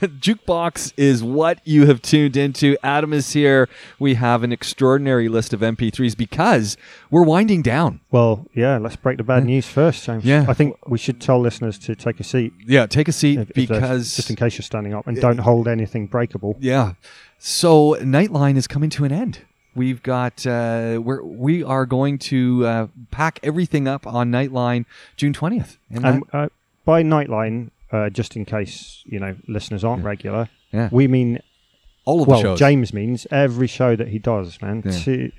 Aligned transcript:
Jukebox 0.20 0.92
is 0.96 1.22
what 1.22 1.60
you 1.64 1.86
have 1.86 2.00
tuned 2.02 2.36
into. 2.36 2.76
Adam 2.82 3.12
is 3.12 3.32
here. 3.32 3.68
We 3.98 4.14
have 4.14 4.42
an 4.42 4.52
extraordinary 4.52 5.28
list 5.28 5.52
of 5.52 5.60
MP3s 5.60 6.16
because 6.16 6.76
we're 7.10 7.24
winding 7.24 7.62
down. 7.62 8.00
Well, 8.10 8.46
yeah, 8.54 8.78
let's 8.78 8.96
break 8.96 9.18
the 9.18 9.24
bad 9.24 9.44
news 9.44 9.66
first, 9.66 10.04
James. 10.04 10.24
Yeah. 10.24 10.46
I 10.48 10.54
think 10.54 10.76
we 10.88 10.98
should 10.98 11.20
tell 11.20 11.40
listeners 11.40 11.78
to 11.80 11.94
take 11.96 12.20
a 12.20 12.24
seat 12.24 12.52
Yeah, 12.66 12.86
take 12.86 13.08
a 13.08 13.12
seat 13.12 13.38
if- 13.38 13.50
if 13.50 13.54
because 13.56 14.14
just 14.16 14.30
in 14.30 14.36
case 14.36 14.56
you're 14.56 14.62
standing 14.62 14.94
up 14.94 15.06
and 15.06 15.20
don't 15.20 15.38
hold 15.38 15.68
anything 15.68 16.06
breakable. 16.06 16.56
Yeah. 16.60 16.92
So 17.38 17.94
Nightline 18.00 18.56
is 18.56 18.66
coming 18.66 18.90
to 18.90 19.04
an 19.04 19.12
end. 19.12 19.40
We've 19.74 20.02
got 20.02 20.44
uh, 20.46 21.00
we're 21.02 21.22
we 21.22 21.62
are 21.62 21.86
going 21.86 22.18
to 22.18 22.66
uh, 22.66 22.86
pack 23.12 23.38
everything 23.44 23.86
up 23.86 24.06
on 24.06 24.32
Nightline 24.32 24.86
June 25.16 25.32
twentieth. 25.32 25.78
And 25.90 26.04
And 26.04 26.22
uh, 26.32 26.48
by 26.84 27.04
Nightline, 27.04 27.70
uh, 27.92 28.10
just 28.10 28.36
in 28.36 28.44
case 28.44 29.02
you 29.06 29.18
know 29.20 29.36
listeners 29.48 29.84
aren't 29.84 30.04
regular, 30.04 30.48
Yeah. 30.72 30.88
we 30.92 31.08
mean 31.08 31.40
all 32.04 32.22
of 32.22 32.28
well, 32.28 32.38
the 32.38 32.42
shows. 32.42 32.58
James 32.58 32.92
means 32.92 33.26
every 33.30 33.66
show 33.66 33.94
that 33.96 34.08
he 34.08 34.18
does, 34.18 34.60
man. 34.62 34.82
Yeah. 34.84 34.92
Two 34.98 35.32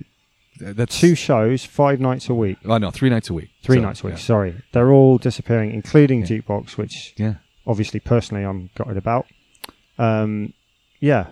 that's 0.62 1.00
two 1.00 1.16
shows, 1.16 1.64
five 1.64 2.00
nights 2.02 2.28
a 2.28 2.34
week, 2.34 2.58
Oh 2.66 2.78
no, 2.78 2.92
three 2.92 3.10
nights 3.10 3.30
a 3.30 3.34
week. 3.34 3.50
three 3.64 3.78
So, 3.78 3.82
nights 3.82 4.04
a 4.04 4.08
week. 4.08 4.16
yeah. 4.16 4.20
Sorry, 4.20 4.56
they're 4.74 4.92
all 4.92 5.18
disappearing, 5.18 5.72
including 5.72 6.20
Yeah. 6.22 6.28
Jukebox, 6.28 6.78
which 6.78 7.14
Yeah. 7.18 7.36
obviously 7.66 8.00
personally 8.02 8.44
I'm 8.44 8.70
gutted 8.76 8.98
about. 8.98 9.26
Um, 9.98 10.54
yeah. 11.00 11.28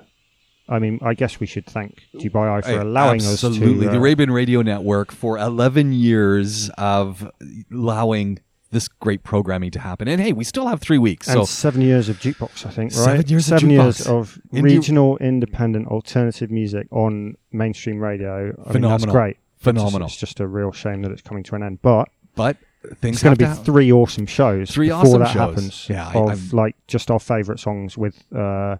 I 0.69 0.79
mean, 0.79 0.99
I 1.01 1.13
guess 1.13 1.39
we 1.39 1.47
should 1.47 1.65
thank 1.65 2.03
Dubai 2.15 2.57
Eye 2.57 2.61
for 2.61 2.79
allowing 2.81 3.21
absolutely. 3.21 3.67
us 3.67 3.73
to. 3.73 3.79
the 3.85 3.91
uh, 3.91 3.97
Arabian 3.99 4.31
Radio 4.31 4.61
Network 4.61 5.13
for 5.13 5.37
eleven 5.37 5.93
years 5.93 6.69
of 6.77 7.29
allowing 7.71 8.39
this 8.77 8.87
great 8.87 9.23
programming 9.23 9.71
to 9.71 9.79
happen. 9.79 10.07
And 10.07 10.21
hey, 10.21 10.33
we 10.33 10.43
still 10.43 10.67
have 10.67 10.79
three 10.79 10.97
weeks. 10.99 11.27
and 11.27 11.33
So 11.39 11.45
seven 11.45 11.81
years 11.81 12.09
of 12.09 12.19
jukebox, 12.19 12.65
I 12.65 12.69
think, 12.69 12.91
right? 12.95 13.03
Seven 13.17 13.27
years 13.27 13.51
of 13.51 13.59
seven 13.59 13.69
years 13.71 14.07
of 14.07 14.39
regional, 14.51 15.17
independent, 15.17 15.87
alternative 15.87 16.51
music 16.51 16.87
on 16.91 17.35
mainstream 17.51 17.99
radio. 17.99 18.35
I 18.35 18.39
mean, 18.45 18.53
that's 18.55 18.71
Phenomenal. 18.73 19.13
great. 19.13 19.29
It's 19.31 19.39
just- 19.55 19.63
Phenomenal. 19.63 20.07
It's 20.07 20.17
just, 20.17 20.39
a 20.39 20.47
real 20.47 20.71
shame 20.71 21.01
that 21.01 21.11
it's 21.11 21.21
coming 21.23 21.43
to 21.43 21.55
an 21.55 21.63
end. 21.63 21.79
But 21.81 22.09
but 22.35 22.57
things 23.01 23.15
it's 23.17 23.23
going 23.23 23.35
to 23.35 23.39
be 23.39 23.45
happen. 23.45 23.63
three 23.63 23.91
awesome 23.91 24.27
shows 24.27 24.69
Three 24.69 24.89
before 24.89 25.01
awesome 25.01 25.19
that 25.21 25.27
shows. 25.33 25.49
happens. 25.55 25.87
Yeah, 25.89 26.07
I- 26.07 26.13
of 26.13 26.29
I'm- 26.29 26.49
like 26.53 26.75
just 26.87 27.09
our 27.09 27.19
favourite 27.19 27.59
songs 27.59 27.97
with 27.97 28.23
uh, 28.35 28.77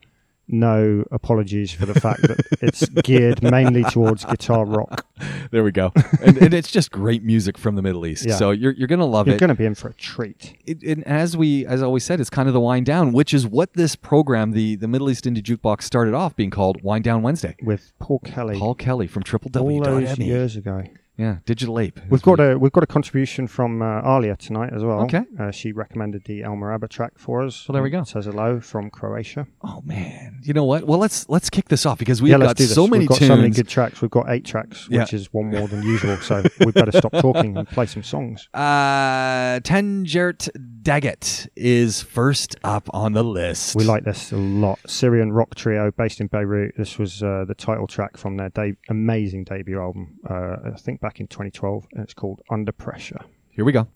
no 0.48 1.03
apologies 1.12 1.72
for 1.73 1.86
the 1.86 2.00
fact 2.00 2.22
that 2.23 2.40
it's 2.62 2.88
geared 2.90 3.42
mainly 3.44 3.84
towards 3.84 4.26
guitar 4.26 4.66
rock. 4.66 5.06
There 5.50 5.64
we 5.64 5.72
go. 5.72 5.94
and, 6.22 6.38
and 6.38 6.54
it's 6.54 6.70
just 6.70 6.92
great 6.92 7.23
music 7.23 7.58
from 7.58 7.76
the 7.76 7.81
Middle 7.81 8.06
East. 8.06 8.26
Yeah. 8.26 8.36
So 8.36 8.52
you're 8.52 8.73
you're 8.73 8.88
gonna 8.88 9.06
love 9.06 9.28
it. 9.28 9.31
You're 9.31 9.39
going 9.39 9.48
to 9.48 9.56
be 9.56 9.66
in 9.66 9.76
for 9.76 9.88
a 9.88 9.94
treat. 9.94 10.56
it, 10.66 10.84
and 10.84 11.08
as 11.08 11.36
we 11.38 11.66
as 11.66 11.81
I 11.81 11.86
always 11.86 12.04
said, 12.04 12.20
it's 12.20 12.30
kind 12.30 12.48
of 12.50 12.54
the 12.54 12.59
wind 12.59 12.86
down, 12.86 13.14
which 13.14 13.34
is 13.34 13.48
what 13.48 13.73
this 13.73 13.95
program, 13.95 14.52
the 14.52 14.76
the 14.76 14.88
Middle 14.88 15.09
East 15.09 15.23
Indie 15.23 15.42
Jukebox, 15.42 15.84
started 15.84 16.14
off 16.14 16.36
being 16.36 16.50
called 16.52 16.84
Wind 16.84 17.06
Down 17.06 17.22
Wednesday. 17.23 17.56
With 17.64 17.94
Paul 18.00 18.20
Kelly 18.20 18.59
Paul 18.59 18.76
Kelly 18.76 19.08
from 19.08 19.23
Triple 19.23 19.50
W. 19.52 19.78
all 19.80 19.84
W. 19.86 20.06
those 20.06 20.20
years 20.20 20.55
ago. 20.58 20.83
Yeah, 21.17 21.38
Digital 21.45 21.80
Ape. 21.80 22.00
We've 22.10 22.22
got 22.22 22.39
a 22.39 22.58
we've 22.58 22.72
got 22.72 22.83
a 22.83 22.88
contribution 22.88 23.48
from 23.48 23.82
uh, 23.82 24.02
Alia 24.05 24.36
tonight 24.38 24.72
as 24.73 24.83
well. 24.83 25.02
Okay. 25.02 25.23
uh, 25.39 25.50
she 25.52 25.72
recommended 25.72 26.26
the 26.26 26.44
El 26.44 26.54
Moraba 26.54 26.88
track 26.88 27.14
for 27.17 27.44
us. 27.44 27.67
Well, 27.67 27.73
there 27.73 27.82
we 27.83 27.89
go. 27.89 28.02
It 28.02 28.08
says 28.08 28.26
hello 28.26 28.60
from 28.60 28.89
Croatia. 28.92 29.48
Oh 29.64 29.82
man, 29.83 30.39
you 30.44 30.54
know 30.54 30.64
what? 30.66 30.86
Well, 30.86 31.00
let's 31.00 31.27
let's 31.27 31.50
kick 31.50 31.70
this 31.70 31.86
off 31.88 31.98
because 31.98 32.22
we've 32.22 32.32
yeah, 32.32 32.38
got 32.38 32.60
so 32.60 32.88
many 32.88 33.02
We've 33.02 33.10
got 33.10 33.17
tunes. 33.17 33.30
so 33.30 33.36
many 33.36 33.50
good 33.50 33.67
tracks. 33.67 34.02
We've 34.02 34.11
got 34.11 34.30
eight 34.30 34.45
tracks, 34.45 34.88
Yeah. 34.92 35.02
which 35.02 35.14
is 35.14 35.33
one 35.33 35.50
more 35.50 35.67
than 35.67 35.82
usual. 35.83 36.17
So 36.17 36.44
we 36.60 36.72
better 36.72 36.92
stop 36.92 37.11
talking 37.20 37.58
and 37.58 37.67
play 37.67 37.88
some 37.88 38.04
songs. 38.04 38.48
uh, 38.54 39.60
Tanjaret 39.61 40.50
Daghet 40.83 41.48
is 41.56 42.02
first 42.02 42.56
up 42.64 42.88
on 42.94 43.14
the 43.14 43.23
list. 43.23 43.76
We 43.76 43.83
like 43.83 44.04
this 44.04 44.32
a 44.32 44.38
lot. 44.38 44.80
Syrian 44.88 45.32
rock 45.33 45.56
trio 45.56 45.92
based 45.92 46.22
in 46.22 46.27
Beirut. 46.27 46.76
This 46.77 46.98
was 46.98 47.22
uh, 47.23 47.45
the 47.48 47.56
title 47.56 47.88
track 47.88 48.17
from 48.17 48.38
their 48.38 48.50
de- 48.50 48.77
amazing 48.89 49.44
debut 49.45 49.80
album. 49.80 50.17
Uh, 50.30 50.58
I 50.73 50.77
think 50.77 51.02
back 51.08 51.22
in 51.22 51.28
2012, 51.28 51.88
and 51.94 52.04
it's 52.04 52.14
called 52.14 52.42
Under 52.50 52.73
Pressure. 52.73 53.22
Here 53.50 53.64
we 53.64 53.72
go. 53.72 53.88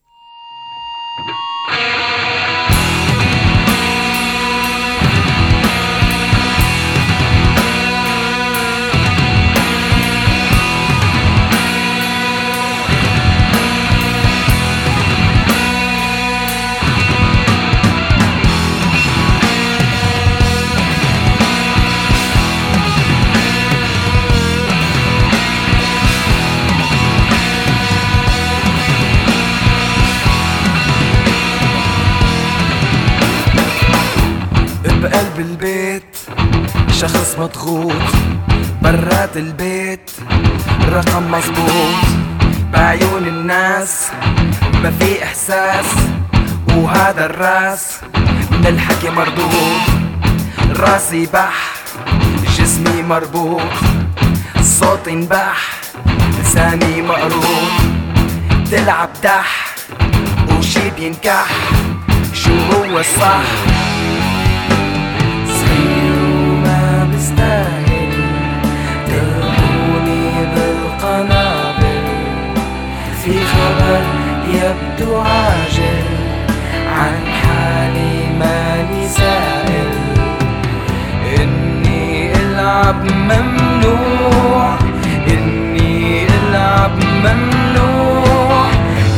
بقلب 35.22 35.40
البيت 35.40 36.18
شخص 36.92 37.36
مضغوط 37.40 37.94
برات 38.82 39.38
البيت 39.38 40.12
رقم 40.90 41.32
مظبوط. 41.32 41.96
بعيون 42.74 43.28
الناس 43.28 44.08
ما 44.84 44.92
في 45.00 45.24
إحساس 45.24 45.86
وهذا 46.76 47.26
الرأس 47.26 48.00
من 48.52 48.68
الحكي 48.68 49.10
مردود. 49.10 49.82
راسي 50.80 51.28
بح 51.34 51.74
جسمي 52.58 53.02
مربوط. 53.02 53.62
صوتي 54.62 55.12
انبح 55.12 55.72
لساني 56.40 57.02
مقروض 57.02 57.72
تلعب 58.72 59.10
دح 59.24 59.76
وشي 60.58 60.90
بينكح. 60.90 61.48
شو 62.34 62.52
هو 62.52 63.00
الصح؟ 63.00 63.71
خبر 73.52 74.02
يبدو 74.48 75.18
عاجل 75.18 76.04
عن 76.98 77.16
حالي 77.42 78.16
ماني 78.40 79.08
سائل 79.08 79.92
إني 81.42 82.36
ألعب 82.36 83.06
ممنوع 83.06 84.76
إني 85.28 86.28
ألعب 86.28 86.96
ممنوع 87.24 88.66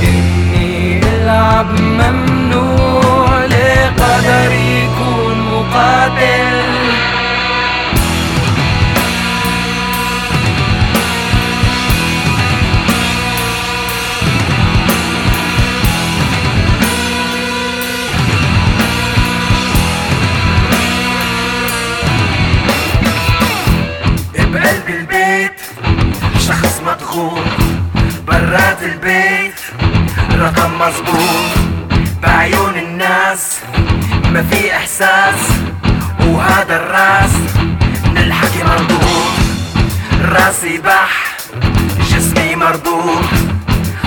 إني 0.03 0.99
ألعب 0.99 1.71
ممنوع. 1.79 2.32
برات 28.83 28.93
البيت. 28.93 29.53
رقم 30.39 30.71
مظبوط 30.79 31.51
بعيون 32.21 32.75
الناس. 32.75 33.59
ما 34.31 34.43
في 34.43 34.75
إحساس 34.75 35.39
وهذا 36.19 36.75
الرأس. 36.75 37.31
من 38.05 38.17
الحكي 38.17 38.63
مردود. 38.63 39.33
راسي 40.21 40.77
بح 40.77 41.37
جسمي 42.09 42.55
مربوط 42.55 43.25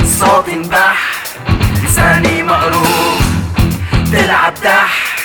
صوتي 0.05 0.53
انبح 0.53 1.13
لساني 1.85 2.43
مقروض 2.43 3.21
تلعب 4.13 4.55
دح 4.65 5.17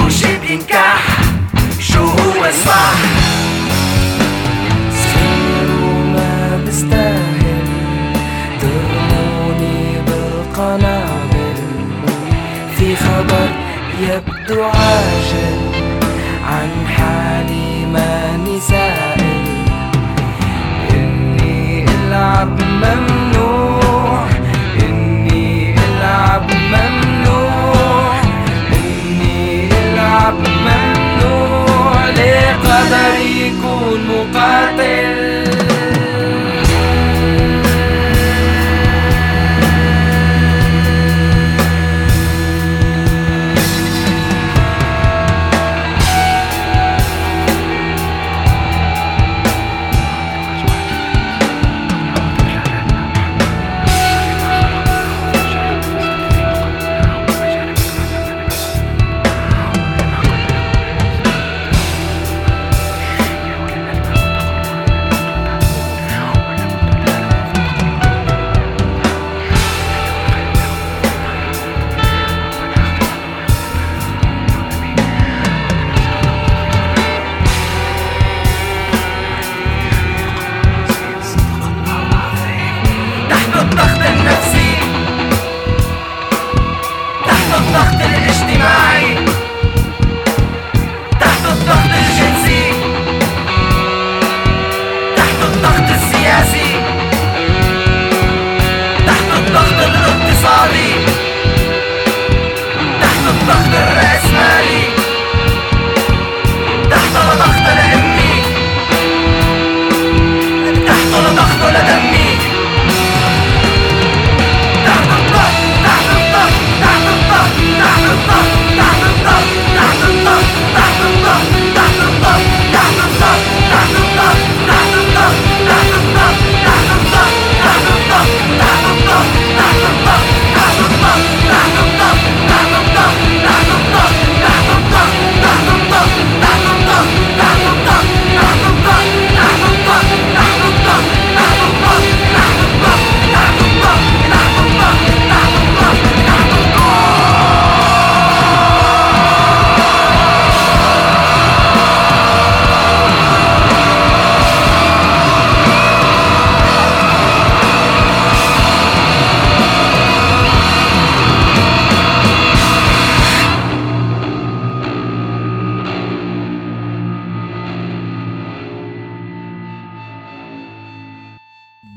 وشي 0.00 0.52
ينكح 0.52 1.02
شو 1.80 2.04
هو 2.04 2.44
الصح 2.44 3.23
بالقنابل 10.54 11.54
في 12.78 12.96
خبر 12.96 13.48
يبدو 14.00 14.62
عاجل 14.62 15.58
عن 16.50 16.86
حالي 16.88 17.86
ماني 17.86 18.60
سائل 18.60 19.20
إني 20.90 21.84
ألعب 21.84 22.60
ممنوع 22.62 23.23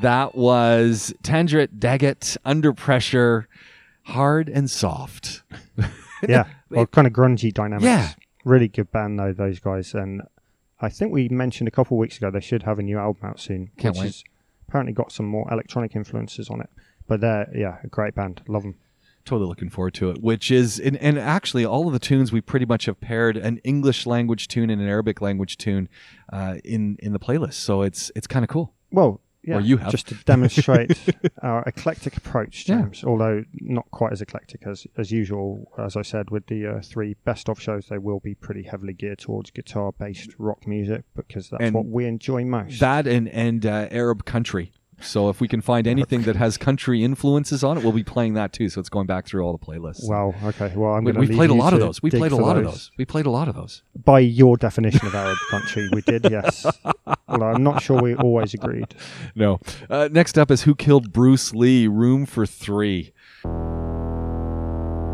That 0.02 0.36
was 0.36 1.14
Tanjaret 1.24 1.80
Daghet, 1.80 2.38
Under 2.46 2.72
Pressure, 2.74 3.48
Hard 4.04 4.48
and 4.48 4.70
Soft. 4.70 5.44
yeah, 6.28 6.46
well, 6.70 6.86
kind 6.98 7.08
of 7.08 7.14
grungy 7.14 7.54
dynamics. 7.54 7.84
Yeah. 7.86 8.14
really 8.46 8.68
good 8.68 8.92
band 8.92 9.20
though. 9.20 9.34
Those 9.34 9.60
guys, 9.60 9.94
and 9.94 10.22
I 10.80 10.90
think 10.90 11.12
we 11.12 11.30
mentioned 11.30 11.68
a 11.68 11.72
couple 11.72 11.98
of 11.98 12.00
weeks 12.00 12.18
ago 12.18 12.30
they 12.30 12.40
should 12.40 12.64
have 12.64 12.78
a 12.80 12.84
new 12.84 12.98
album 13.00 13.30
out 13.30 13.40
soon, 13.40 13.72
Can't 13.78 13.96
which 13.96 14.02
wait. 14.02 14.06
has 14.08 14.24
apparently 14.68 14.94
got 14.94 15.12
some 15.12 15.26
more 15.26 15.48
electronic 15.52 15.96
influences 15.96 16.50
on 16.50 16.62
it. 16.62 16.70
But 17.08 17.22
they're 17.22 17.50
yeah, 17.56 17.78
a 17.84 17.88
great 17.88 18.14
band. 18.16 18.42
Love 18.48 18.64
them. 18.64 18.76
Totally 19.26 19.48
looking 19.50 19.70
forward 19.70 19.94
to 19.96 20.10
it. 20.12 20.22
Which 20.22 20.52
is, 20.52 20.80
and, 20.80 20.96
and 20.98 21.18
actually, 21.20 21.66
all 21.66 21.88
of 21.88 21.94
the 21.94 22.00
tunes 22.00 22.32
we 22.32 22.40
pretty 22.40 22.66
much 22.66 22.86
have 22.86 23.02
paired 23.02 23.36
an 23.36 23.58
English 23.66 24.06
language 24.06 24.48
tune 24.48 24.70
and 24.70 24.82
an 24.82 24.88
Arabic 24.88 25.22
language 25.22 25.58
tune 25.58 25.90
uh, 26.32 26.56
in 26.64 26.98
in 27.00 27.14
the 27.14 27.20
playlist. 27.20 27.54
So 27.56 27.82
it's 27.82 28.12
it's 28.16 28.28
kind 28.28 28.46
of 28.46 28.50
cool. 28.50 28.74
Well, 28.92 29.20
yeah, 29.48 29.56
Or 29.58 29.62
you 29.62 29.78
have. 29.78 29.90
just 29.92 30.08
to 30.10 30.16
demonstrate 30.26 30.92
our 31.42 31.64
eclectic 31.66 32.18
approach, 32.18 32.68
Yeah. 32.68 32.82
James. 32.82 33.04
Although 33.04 33.44
not 33.62 33.90
quite 33.92 34.12
as 34.12 34.22
eclectic 34.22 34.68
as 34.68 34.86
as 34.98 35.12
usual. 35.12 35.72
As 35.80 35.96
I 35.96 36.02
said, 36.02 36.30
with 36.30 36.48
the 36.48 36.68
uh, 36.68 36.82
three 36.82 37.16
best 37.26 37.48
of 37.50 37.60
shows, 37.60 37.88
they 37.88 37.98
will 37.98 38.20
be 38.20 38.36
pretty 38.36 38.64
heavily 38.64 38.94
geared 38.94 39.20
towards 39.20 39.50
guitar-based 39.52 40.32
rock 40.38 40.68
music 40.68 41.06
because 41.16 41.50
that's 41.50 41.64
And 41.64 41.74
what 41.74 41.86
we 41.86 42.06
enjoy 42.06 42.44
most. 42.46 42.80
That 42.80 43.08
and 43.08 43.28
and 43.30 43.66
uh, 43.66 43.88
Arab 43.92 44.26
country. 44.26 44.72
So 45.00 45.30
if 45.30 45.40
we 45.40 45.48
can 45.48 45.62
find 45.62 45.86
anything 45.86 46.24
that 46.24 46.36
has 46.36 46.58
country 46.58 47.04
influences 47.04 47.64
on 47.64 47.78
it, 47.78 47.84
we'll 47.84 47.94
be 47.94 48.04
playing 48.04 48.34
that 48.34 48.52
too. 48.52 48.70
So 48.70 48.80
it's 48.80 48.90
going 48.90 49.06
back 49.06 49.28
through 49.28 49.44
all 49.44 49.52
the 49.52 49.64
playlists. 49.64 50.08
Wow. 50.08 50.34
okay. 50.44 50.74
Well, 50.76 50.94
I'm 50.94 51.04
we, 51.04 51.12
going 51.12 51.26
to 51.26 51.30
we've 51.30 51.38
played 51.38 51.50
a 51.52 51.54
lot 51.54 51.74
of 51.74 51.80
those. 51.80 52.02
We 52.02 52.10
played 52.10 52.32
a 52.32 52.36
lot 52.36 52.58
of 52.58 52.64
those. 52.64 52.74
those. 52.74 52.92
We 52.98 53.06
played 53.06 53.26
a 53.26 53.30
lot 53.30 53.48
of 53.48 53.56
those. 53.56 53.84
By 53.96 54.20
your 54.20 54.58
definition 54.58 55.06
of 55.06 55.14
Arab 55.14 55.38
country, 55.50 55.88
we 55.92 56.02
did, 56.02 56.26
yes. 56.30 56.66
Although 57.28 57.46
I'm 57.46 57.64
not 57.64 57.82
sure 57.82 58.02
we 58.02 58.16
always 58.16 58.54
agreed. 58.54 58.96
No. 59.36 59.60
Uh, 59.90 60.10
next 60.12 60.38
up 60.38 60.50
is 60.50 60.64
Who 60.64 60.74
Killed 60.74 61.12
Bruce 61.14 61.54
Lee? 61.54 61.88
Room 61.88 62.26
for 62.26 62.46
Three. 62.46 63.14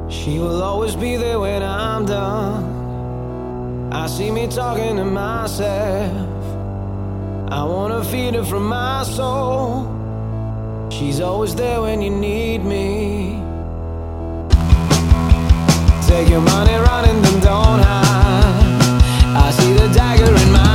She 0.09 0.39
will 0.39 0.61
always 0.61 0.95
be 0.95 1.17
there 1.17 1.39
when 1.39 1.61
I'm 1.61 2.05
done. 2.05 3.91
I 3.91 4.07
see 4.07 4.31
me 4.31 4.47
talking 4.47 4.95
to 4.97 5.05
myself. 5.05 6.42
I 7.51 7.63
wanna 7.63 8.03
feed 8.03 8.33
her 8.35 8.43
from 8.43 8.67
my 8.67 9.03
soul. 9.03 9.87
She's 10.89 11.19
always 11.19 11.55
there 11.55 11.81
when 11.81 12.01
you 12.01 12.09
need 12.09 12.63
me. 12.63 13.41
Take 16.07 16.29
your 16.29 16.41
money, 16.41 16.75
run 16.75 17.05
and 17.09 17.23
then 17.25 17.39
don't 17.41 17.79
hide. 17.87 19.45
I 19.45 19.51
see 19.51 19.73
the 19.73 19.87
dagger 19.93 20.33
in 20.43 20.51
my 20.51 20.72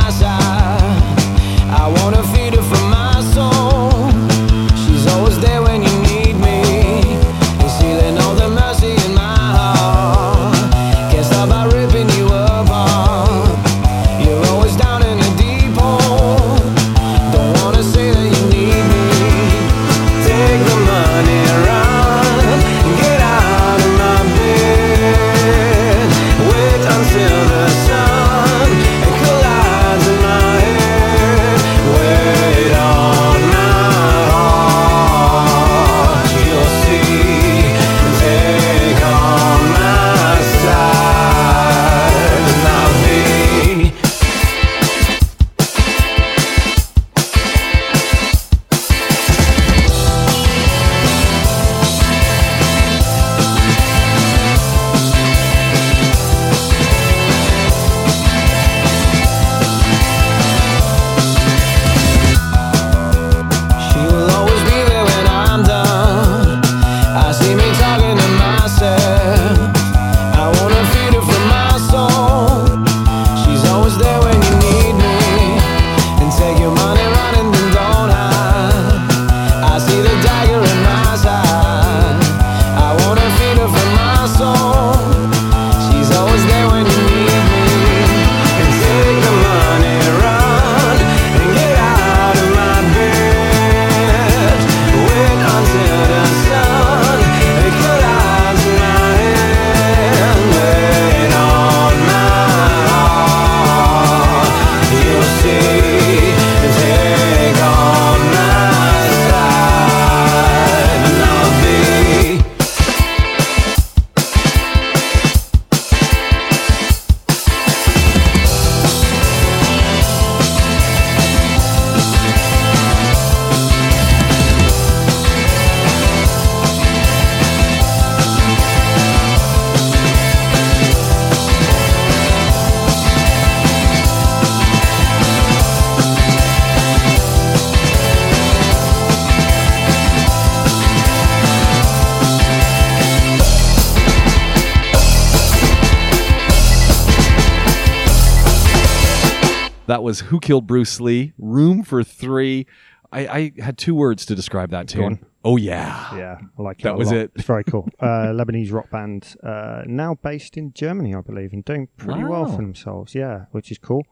was 150.19 150.29
Who 150.29 150.39
Killed 150.39 150.67
Bruce 150.67 150.99
Lee? 150.99 151.33
Room 151.37 151.83
for 151.83 152.03
Three. 152.03 152.67
I, 153.11 153.27
I 153.27 153.51
had 153.61 153.77
two 153.77 153.95
words 153.95 154.25
to 154.27 154.35
describe 154.35 154.69
that 154.71 154.87
tune. 154.87 155.25
Oh 155.43 155.57
yeah. 155.57 156.15
Yeah, 156.15 156.37
I 156.57 156.61
like. 156.61 156.79
That 156.81 156.97
was 156.97 157.07
lot. 157.07 157.17
it. 157.17 157.31
It's 157.35 157.45
very 157.45 157.63
cool. 157.63 157.89
Uh, 157.99 158.05
Lebanese 158.33 158.71
rock 158.71 158.89
band, 158.91 159.35
uh, 159.41 159.83
now 159.87 160.15
based 160.15 160.57
in 160.57 160.73
Germany, 160.73 161.15
I 161.15 161.21
believe, 161.21 161.53
and 161.53 161.63
doing 161.63 161.87
pretty 161.97 162.23
well 162.23 162.45
for 162.45 162.57
themselves. 162.57 163.15
Yeah, 163.15 163.45
which 163.51 163.71
is 163.71 163.77
cool. 163.77 164.05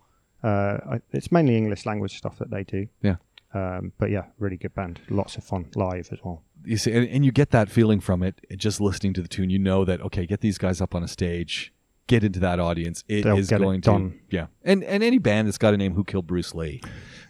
Uh, 0.43 0.77
I, 0.91 1.01
it's 1.11 1.31
mainly 1.31 1.57
English 1.57 1.85
language 1.85 2.17
stuff 2.17 2.39
that 2.39 2.49
they 2.49 2.63
do. 2.63 2.87
Yeah. 3.01 3.17
Um, 3.53 3.91
but 3.97 4.09
yeah, 4.09 4.25
really 4.39 4.57
good 4.57 4.73
band. 4.73 5.01
Lots 5.09 5.35
of 5.35 5.43
fun 5.43 5.67
live 5.75 6.09
as 6.11 6.19
well. 6.23 6.43
You 6.63 6.77
see, 6.77 6.91
and, 6.91 7.07
and 7.07 7.25
you 7.25 7.31
get 7.31 7.51
that 7.51 7.69
feeling 7.69 7.99
from 7.99 8.23
it 8.23 8.39
just 8.55 8.81
listening 8.81 9.13
to 9.13 9.21
the 9.21 9.27
tune. 9.27 9.49
You 9.49 9.59
know 9.59 9.85
that 9.85 10.01
okay, 10.01 10.25
get 10.25 10.41
these 10.41 10.57
guys 10.57 10.81
up 10.81 10.95
on 10.95 11.03
a 11.03 11.07
stage, 11.07 11.73
get 12.07 12.23
into 12.23 12.39
that 12.39 12.59
audience. 12.59 13.03
It 13.07 13.25
is 13.25 13.49
They'll 13.49 13.59
it 13.59 13.63
going 13.63 13.81
to 13.81 14.13
yeah. 14.29 14.47
And 14.63 14.83
and 14.83 15.03
any 15.03 15.17
band 15.17 15.47
that's 15.47 15.57
got 15.57 15.73
a 15.73 15.77
name 15.77 15.93
Who 15.93 16.03
Killed 16.03 16.27
Bruce 16.27 16.55
Lee, 16.55 16.81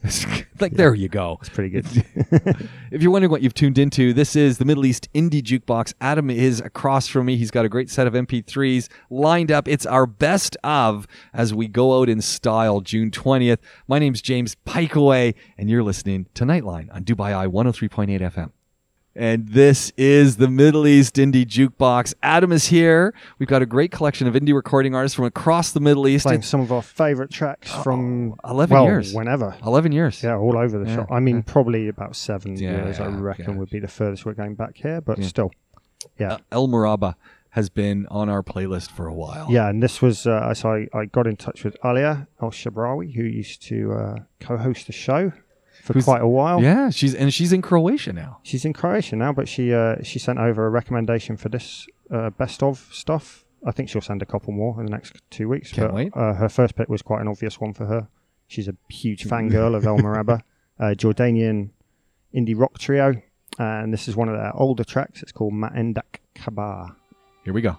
like 0.60 0.74
there 0.74 0.94
you 0.94 1.10
go. 1.10 1.38
It's 1.42 1.50
pretty 1.50 1.70
good. 1.70 2.06
If 2.90 3.02
you're 3.02 3.12
wondering 3.12 3.32
what 3.32 3.42
you've 3.42 3.54
tuned 3.54 3.78
into, 3.78 4.14
this 4.14 4.34
is 4.34 4.60
the 4.60 4.66
Middle 4.66 4.86
East 4.86 5.10
Indie 5.14 5.42
Jukebox. 5.42 5.94
Adam 6.00 6.30
is 6.30 6.62
across 6.62 7.08
from 7.08 7.26
me. 7.26 7.36
He's 7.36 7.52
got 7.52 7.66
a 7.66 7.70
great 7.70 7.90
set 7.90 8.08
of 8.08 8.14
MP3s 8.14 8.88
lined 9.10 9.52
up. 9.52 9.68
It's 9.68 9.86
our 9.86 10.06
best 10.06 10.56
of 10.64 11.06
as 11.34 11.54
we 11.54 11.68
go 11.68 12.00
out 12.00 12.08
in 12.08 12.22
style 12.22 12.80
June 12.80 13.12
20th. 13.12 13.58
My 13.90 14.00
name's 14.00 14.22
James 14.22 14.56
Piecowye, 14.66 15.36
and 15.58 15.70
you're 15.70 15.84
listening 15.84 16.28
to 16.36 16.46
Nightline 16.46 16.94
on 16.96 17.04
Dubai 17.04 17.36
Eye 17.36 17.48
103.8 17.48 18.22
FM. 18.22 18.52
And 19.18 19.48
this 19.48 19.92
is 19.98 20.38
the 20.38 20.48
Middle 20.48 20.86
East 20.86 21.16
Indie 21.16 21.44
Jukebox. 21.44 22.14
Adam 22.22 22.52
is 22.52 22.68
here. 22.68 23.16
We've 23.40 23.50
got 23.50 23.64
a 23.64 23.66
great 23.66 23.92
collection 23.92 24.28
of 24.28 24.36
indie 24.36 24.54
recording 24.54 24.94
artists 24.94 25.16
from 25.16 25.26
across 25.26 25.72
the 25.72 25.80
Middle 25.80 26.08
East. 26.08 26.28
Playing 26.28 26.44
some 26.44 26.62
of 26.62 26.72
our 26.72 26.84
favourite 26.84 27.32
tracks 27.32 27.72
from 27.84 28.36
11 28.48 28.76
well, 28.76 28.86
years. 28.86 29.16
whenever. 29.16 29.56
11 29.66 29.92
years. 29.92 30.22
Yeah, 30.22 30.38
all 30.38 30.56
over 30.56 30.78
the 30.78 30.86
Yeah, 30.88 30.96
shop. 30.98 31.08
I 31.12 31.20
mean, 31.20 31.42
probably 31.42 31.88
about 31.88 32.16
seven 32.16 32.58
Yeah, 32.58 32.84
years, 32.86 33.00
I 33.00 33.08
reckon, 33.08 33.54
yeah. 33.54 33.58
would 33.58 33.72
be 33.72 33.80
the 33.80 33.88
furthest 33.88 34.24
we're 34.24 34.34
going 34.34 34.54
back 34.54 34.78
here, 34.78 35.02
but 35.02 35.24
still. 35.24 35.50
Yeah. 36.20 36.34
Uh, 36.34 36.38
El 36.52 36.68
Moraba 36.68 37.16
has 37.50 37.70
been 37.70 38.06
on 38.12 38.30
our 38.30 38.44
playlist 38.44 38.92
for 38.92 39.08
a 39.08 39.14
while. 39.16 39.48
Yeah, 39.50 39.68
and 39.68 39.82
this 39.82 40.00
was 40.00 40.28
uh, 40.28 40.54
so 40.54 40.70
I, 40.74 40.88
I 40.94 41.06
got 41.06 41.26
in 41.26 41.38
touch 41.38 41.64
with 41.64 41.76
Alia 41.84 42.28
Al 42.40 42.52
Shabrawi, 42.52 43.16
who 43.16 43.24
used 43.24 43.64
to 43.64 43.94
uh, 43.94 44.16
co-host 44.40 44.86
the 44.86 44.94
show 44.94 45.32
for 45.94 46.02
quite 46.02 46.22
a 46.22 46.28
while. 46.28 46.62
Yeah, 46.62 46.90
she's 46.90 47.16
and 47.16 47.34
she's 47.34 47.54
in 47.54 47.62
Croatia 47.62 48.14
now. 48.14 48.40
She's 48.44 48.66
in 48.66 48.74
Croatia 48.74 49.16
now, 49.16 49.34
but 49.34 49.48
she 49.48 49.74
uh, 49.74 49.96
she 50.04 50.20
sent 50.20 50.40
over 50.40 50.66
a 50.66 50.70
recommendation 50.70 51.38
for 51.38 51.50
this 51.50 51.88
uh, 52.12 52.30
best 52.32 52.64
of 52.64 52.88
stuff. 52.92 53.46
I 53.66 53.72
think 53.72 53.90
she'll 53.90 54.02
send 54.02 54.22
a 54.22 54.26
couple 54.26 54.54
more 54.54 54.80
in 54.80 54.86
the 54.86 54.92
next 54.92 55.22
two 55.30 55.50
weeks. 55.50 55.72
Can't 55.72 55.90
but, 55.90 55.96
wait. 55.96 56.12
Uh, 56.16 56.34
her 56.34 56.50
first 56.50 56.76
pick 56.76 56.90
was 56.90 57.02
quite 57.02 57.22
an 57.22 57.28
obvious 57.28 57.60
one 57.60 57.74
for 57.74 57.86
her. 57.86 58.08
She's 58.48 58.68
a 58.68 58.76
huge 58.90 59.26
fangirl 59.26 59.76
of 59.76 59.86
El 59.86 59.98
Moraba, 59.98 60.42
a 60.80 60.86
Jordanian 60.96 61.72
indie 62.34 62.58
rock 62.58 62.78
trio, 62.78 63.22
and 63.58 63.94
this 63.94 64.08
is 64.08 64.16
one 64.16 64.30
of 64.30 64.38
their 64.38 64.56
older 64.56 64.84
tracks. 64.84 65.22
It's 65.22 65.32
called 65.32 65.54
Ma'endak 65.54 66.22
Kabar. 66.36 66.96
Here 67.44 67.54
we 67.54 67.62
go. 67.62 67.78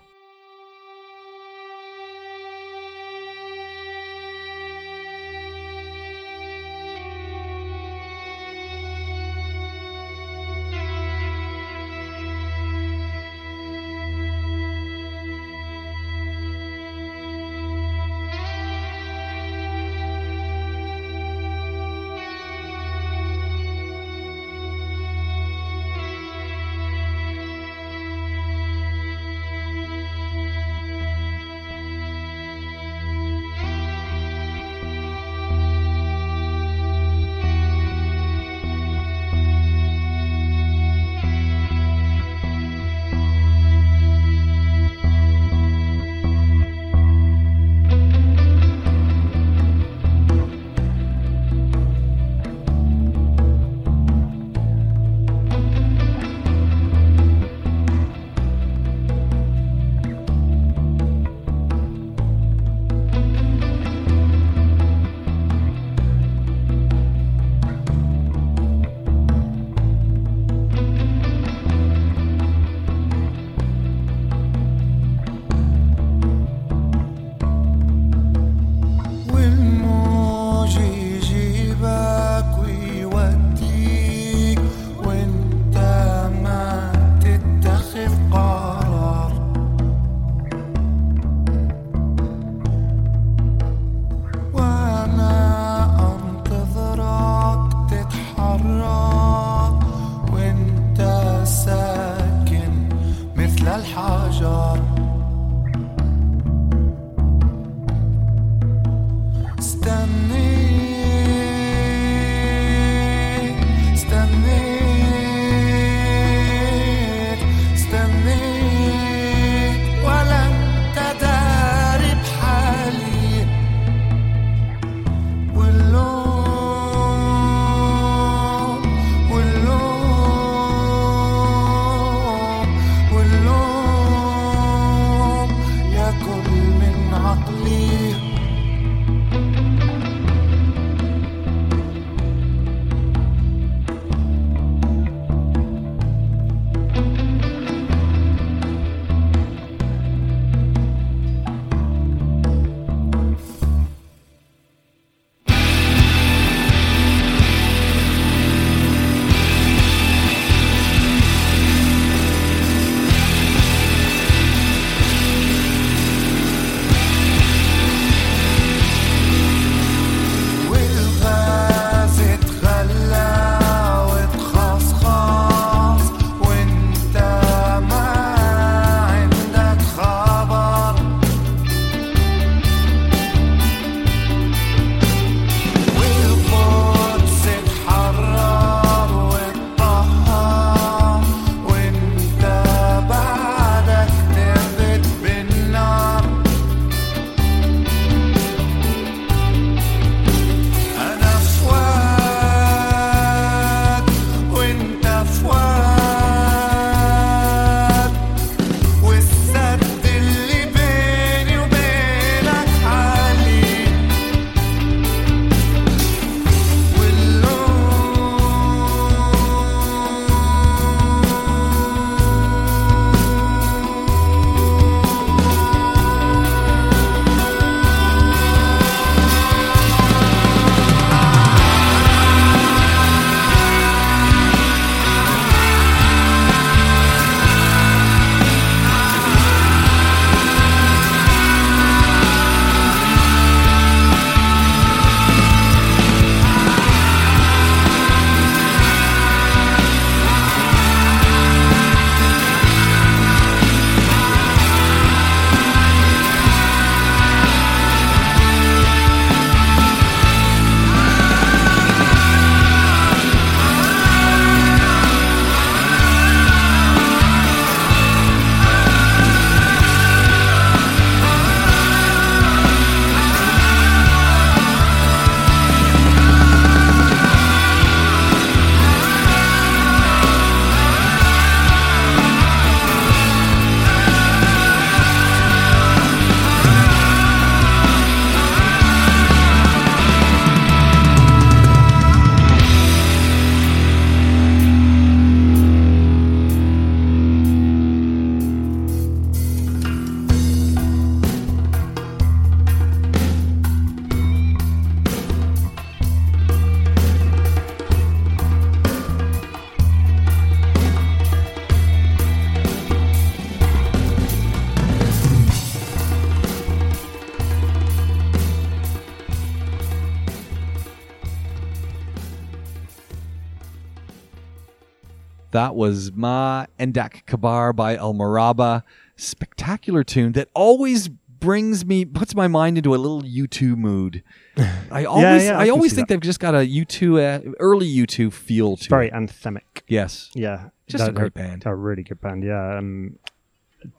That 325.53 325.75
was 325.75 326.13
Ma 326.13 326.67
Endak 326.79 327.25
Kabar 327.27 327.73
by 327.73 327.97
El 327.97 328.15
Moraba. 328.15 328.83
Spectacular 329.17 330.05
tune 330.05 330.33
that 330.33 330.49
always 330.55 331.09
brings 331.09 331.85
me, 331.85 332.05
puts 332.05 332.35
my 332.35 332.49
mind 332.49 332.77
into 332.79 332.95
a 332.95 332.97
little 332.99 333.23
U2 333.23 333.77
mood. 333.77 334.23
I 334.91 335.05
always, 335.05 335.45
yeah, 335.45 335.59
I 335.59 335.67
I, 335.67 335.69
always 335.71 335.93
think 335.93 336.09
that. 336.09 336.15
they've 336.15 336.21
just 336.21 336.41
got 336.41 336.55
a 336.55 336.59
U2, 336.59 337.49
uh, 337.49 337.53
early 337.61 337.87
U2 337.87 338.33
feel 338.33 338.77
to 338.77 338.85
it. 338.85 338.89
Very 338.89 339.07
it. 339.09 339.13
anthemic. 339.15 339.83
Yes. 339.87 340.31
Yeah, 340.35 340.71
Just 340.87 341.07
a 341.09 341.13
great 341.13 341.35
band. 341.35 341.63
A 341.67 341.75
really 341.75 342.03
good 342.03 342.21
band. 342.21 342.45
Yeah, 342.45 342.79
um, 342.79 343.19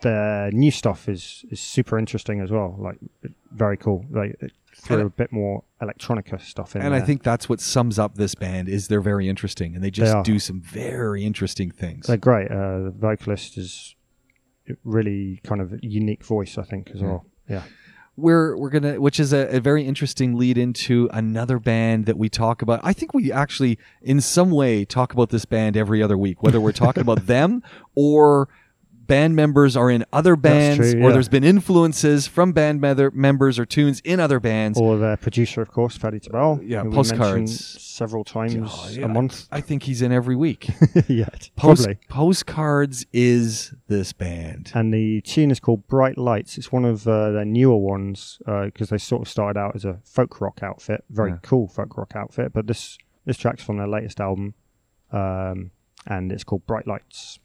the 0.01 0.49
new 0.53 0.71
stuff 0.71 1.07
is 1.09 1.45
is 1.49 1.59
super 1.59 1.97
interesting 1.97 2.41
as 2.41 2.51
well. 2.51 2.75
Like 2.79 2.97
very 3.51 3.77
cool. 3.77 4.05
Like 4.11 4.39
threw 4.75 5.05
a 5.05 5.09
bit 5.09 5.31
more 5.31 5.63
electronica 5.81 6.39
stuff 6.41 6.75
in 6.75 6.81
And 6.81 6.93
there. 6.93 7.01
I 7.01 7.05
think 7.05 7.23
that's 7.23 7.49
what 7.49 7.59
sums 7.59 7.99
up 7.99 8.15
this 8.15 8.35
band 8.35 8.69
is 8.69 8.87
they're 8.87 9.01
very 9.01 9.27
interesting 9.27 9.75
and 9.75 9.83
they 9.83 9.91
just 9.91 10.15
are. 10.15 10.23
do 10.23 10.39
some 10.39 10.61
very 10.61 11.25
interesting 11.25 11.69
things. 11.71 12.07
they're 12.07 12.17
great. 12.17 12.49
Uh, 12.49 12.83
the 12.83 12.93
vocalist 12.95 13.57
is 13.57 13.95
really 14.83 15.41
kind 15.43 15.61
of 15.61 15.73
unique 15.81 16.23
voice. 16.23 16.57
I 16.57 16.63
think 16.63 16.91
as 16.93 17.01
well. 17.01 17.25
Yeah. 17.49 17.63
we're 18.15 18.55
we're 18.57 18.69
gonna 18.69 18.99
which 19.01 19.19
is 19.19 19.33
a, 19.33 19.47
a 19.55 19.59
very 19.59 19.83
interesting 19.85 20.37
lead 20.37 20.57
into 20.57 21.09
another 21.11 21.57
band 21.57 22.05
that 22.05 22.17
we 22.17 22.27
talk 22.29 22.61
about 22.61 22.79
i 22.83 22.91
think 22.93 23.13
we 23.13 23.31
actually 23.31 23.79
in 24.01 24.19
some 24.21 24.51
way 24.51 24.83
talk 24.85 25.13
about 25.13 25.29
this 25.29 25.45
band 25.45 25.75
every 25.77 26.03
other 26.03 26.17
week 26.17 26.43
whether 26.43 26.59
we're 26.61 26.71
talking 26.73 27.01
about 27.01 27.25
them 27.35 27.63
or 27.95 28.47
band 29.09 29.35
members 29.35 29.75
are 29.75 29.91
in 29.91 30.05
other 30.13 30.37
bands 30.37 30.77
true, 30.93 31.03
or 31.03 31.11
there's 31.11 31.27
been 31.27 31.43
influences 31.43 32.27
from 32.27 32.53
band 32.53 32.79
member, 32.79 33.11
members 33.11 33.59
or 33.59 33.65
tunes 33.65 33.99
in 34.05 34.21
other 34.21 34.39
bands 34.39 34.79
Or 34.79 34.95
the 34.97 35.17
producer, 35.21 35.61
of 35.61 35.71
course, 35.71 35.97
Fadi 35.97 36.21
Tabal. 36.21 36.61
Yeah, 36.63 36.83
who 36.83 36.91
postcards. 36.91 37.81
several 37.81 38.23
times 38.23 38.55
Oh, 38.71 38.87
yeah, 38.91 39.05
a 39.05 39.07
month. 39.09 39.47
i 39.51 39.59
think 39.59 39.83
he's 39.83 40.01
in 40.01 40.13
every 40.13 40.35
week 40.37 40.69
yeah, 41.09 41.25
Post, 41.57 41.83
probably. 41.85 41.97
postcards 42.07 43.05
is 43.11 43.73
this 43.87 44.13
band 44.13 44.71
and 44.73 44.93
the 44.93 45.19
tune 45.21 45.51
is 45.51 45.59
called 45.59 45.85
Bright 45.87 46.17
Lights. 46.17 46.57
It's 46.57 46.71
one 46.71 46.85
of 46.85 47.05
uh, 47.07 47.31
their 47.31 47.45
newer 47.45 47.77
ones 47.77 48.39
because 48.45 48.89
they 48.89 48.97
sort 48.97 49.23
of 49.23 49.27
started 49.27 49.59
out 49.59 49.75
as 49.75 49.83
a 49.83 49.99
folk 50.05 50.39
rock 50.39 50.59
outfit, 50.63 51.03
very 51.09 51.31
Yeah. 51.31 51.37
cool 51.41 51.67
folk 51.67 51.97
rock 51.97 52.13
outfit. 52.15 52.53
But 52.53 52.67
this 52.67 52.97
this 53.25 53.37
track's 53.37 53.63
from 53.63 53.77
their 53.77 53.87
latest 53.87 54.19
album, 54.21 54.53
um, 55.11 55.71
and 56.07 56.31
it's 56.31 56.43
called 56.43 56.65
Bright 56.65 56.87
Lights. 56.87 57.39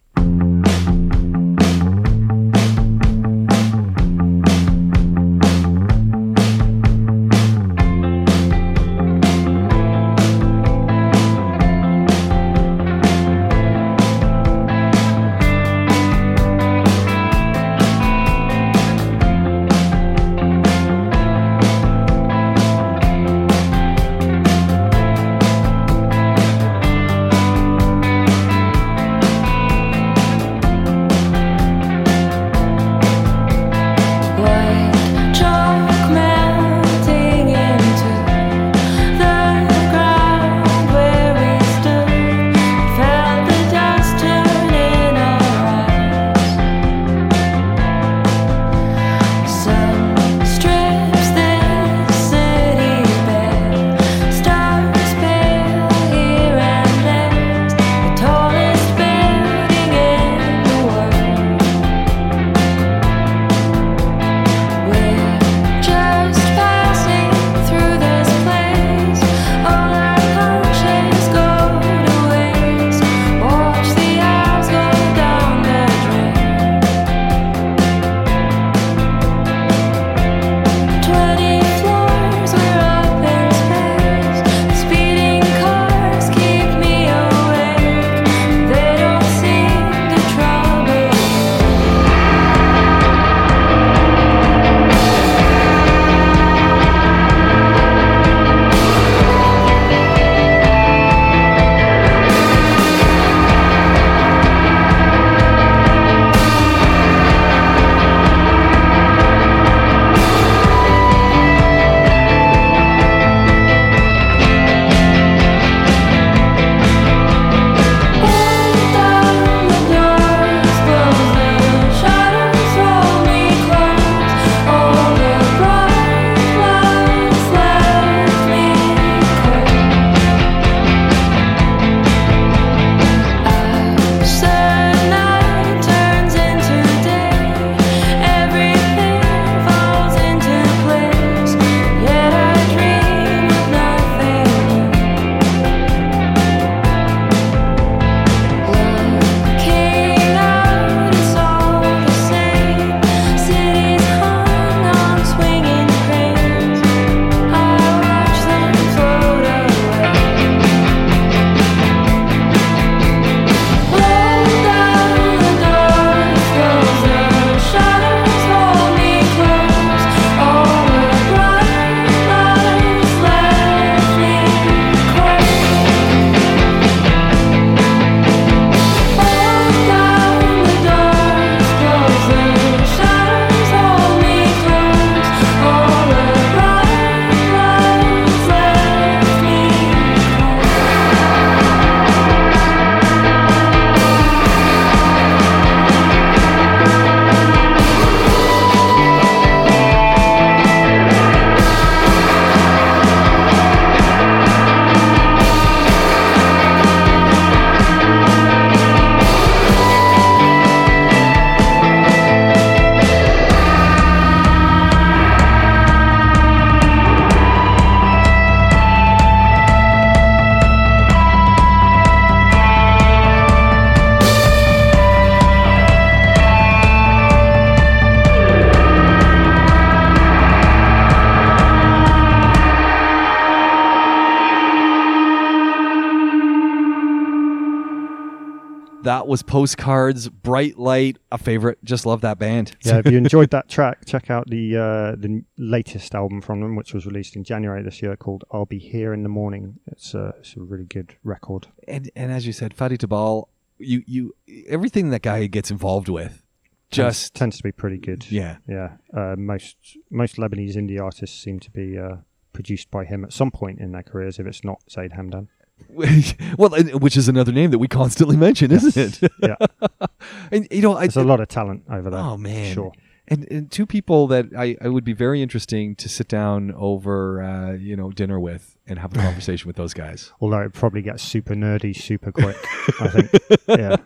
Was 239.35 239.43
Postcards, 239.43 240.29
Bright 240.29 240.79
Light, 240.79 241.19
a 241.33 241.39
favorite. 241.39 241.79
Just 241.83 242.07
love 242.07 242.21
that 242.21 242.39
band. 242.39 242.77
Yeah, 242.85 242.99
if 242.99 243.07
you 243.11 243.19
enjoyed 243.25 243.51
that 243.51 243.69
track, 243.69 244.05
check 244.07 244.31
out 244.31 244.49
the 244.49 244.77
uh, 244.77 245.17
the 245.17 245.43
latest 245.59 246.15
album 246.15 246.41
from 246.41 246.61
them, 246.61 246.77
which 246.77 246.95
was 246.95 247.05
released 247.05 247.35
in 247.35 247.43
January 247.43 247.83
this 247.83 248.01
year, 248.01 248.15
called 248.17 248.45
"I'll 248.53 248.65
Be 248.65 248.79
Here 248.79 249.13
in 249.13 249.25
the 249.25 249.29
Morning." 249.29 249.81
It's 249.89 250.15
a 250.15 250.35
it's 250.39 250.55
a 250.55 250.61
really 250.61 250.85
good 250.85 251.17
record. 251.25 251.67
And 251.89 252.09
and 252.15 252.31
as 252.31 252.47
you 252.47 252.53
said, 252.53 252.77
Fadi 252.77 252.97
Tabal, 252.97 253.49
you 253.79 254.05
you 254.07 254.37
everything 254.69 255.11
that 255.11 255.23
guy 255.23 255.45
gets 255.49 255.69
involved 255.69 256.09
with, 256.09 256.45
Tends- 256.93 257.19
just 257.19 257.35
tends 257.35 257.57
to 257.57 257.65
be 257.65 257.73
pretty 257.73 257.99
good. 257.99 258.31
yeah. 258.31 258.59
yeah. 258.69 258.99
Uh, 259.13 259.35
most 259.37 259.99
most 260.11 260.37
Lebanese 260.37 260.77
indie 260.77 261.03
artists 261.03 261.37
seem 261.43 261.59
to 261.59 261.73
be 261.73 261.99
uh, 261.99 262.19
produced 262.53 262.89
by 262.89 263.05
him 263.05 263.25
at 263.25 263.33
some 263.33 263.51
point 263.51 263.81
in 263.81 263.91
their 263.91 264.05
careers. 264.05 264.39
If 264.39 264.47
it's 264.47 264.63
not 264.63 264.81
Zeid 264.89 265.15
Hamdan, 265.15 265.49
well, 266.59 266.71
which 266.99 267.17
is 267.17 267.29
another 267.29 267.53
name 267.53 267.71
that 267.71 267.79
we 267.79 267.89
constantly 267.89 268.37
mention, 268.37 268.71
isn't 268.73 268.97
it? 269.23 269.33
yeah, 269.43 269.57
and 270.53 270.67
you 270.71 270.83
know, 270.83 270.97
I, 270.97 271.03
there's 271.03 271.17
a 271.17 271.25
lot 271.25 271.41
of 271.41 271.49
talent 271.49 271.85
over 271.91 272.11
there. 272.11 272.21
Oh 272.21 272.37
man, 272.37 272.75
sure. 272.75 272.93
And, 273.27 273.51
and 273.51 273.71
two 273.71 273.87
people 273.87 274.27
that 274.27 274.47
I, 274.57 274.77
I 274.83 274.89
would 274.89 275.05
be 275.05 275.15
very 275.15 275.41
interesting 275.41 275.97
to 275.97 276.11
sit 276.11 276.29
down 276.29 276.73
over, 276.77 277.43
uh, 277.43 277.73
you 277.73 277.97
know, 277.97 278.11
dinner 278.11 278.39
with 278.39 278.77
and 278.87 278.99
have 278.99 279.13
a 279.15 279.17
conversation 279.19 279.67
with 279.67 279.77
those 279.77 279.95
guys. 279.95 280.31
Although 280.41 280.61
it 280.61 280.73
probably 280.75 281.01
gets 281.03 281.23
super 281.23 281.55
nerdy 281.55 281.97
super 281.97 282.31
quick. 282.33 282.57
I 283.01 283.09
think. 283.09 283.31
Yeah, 283.67 283.97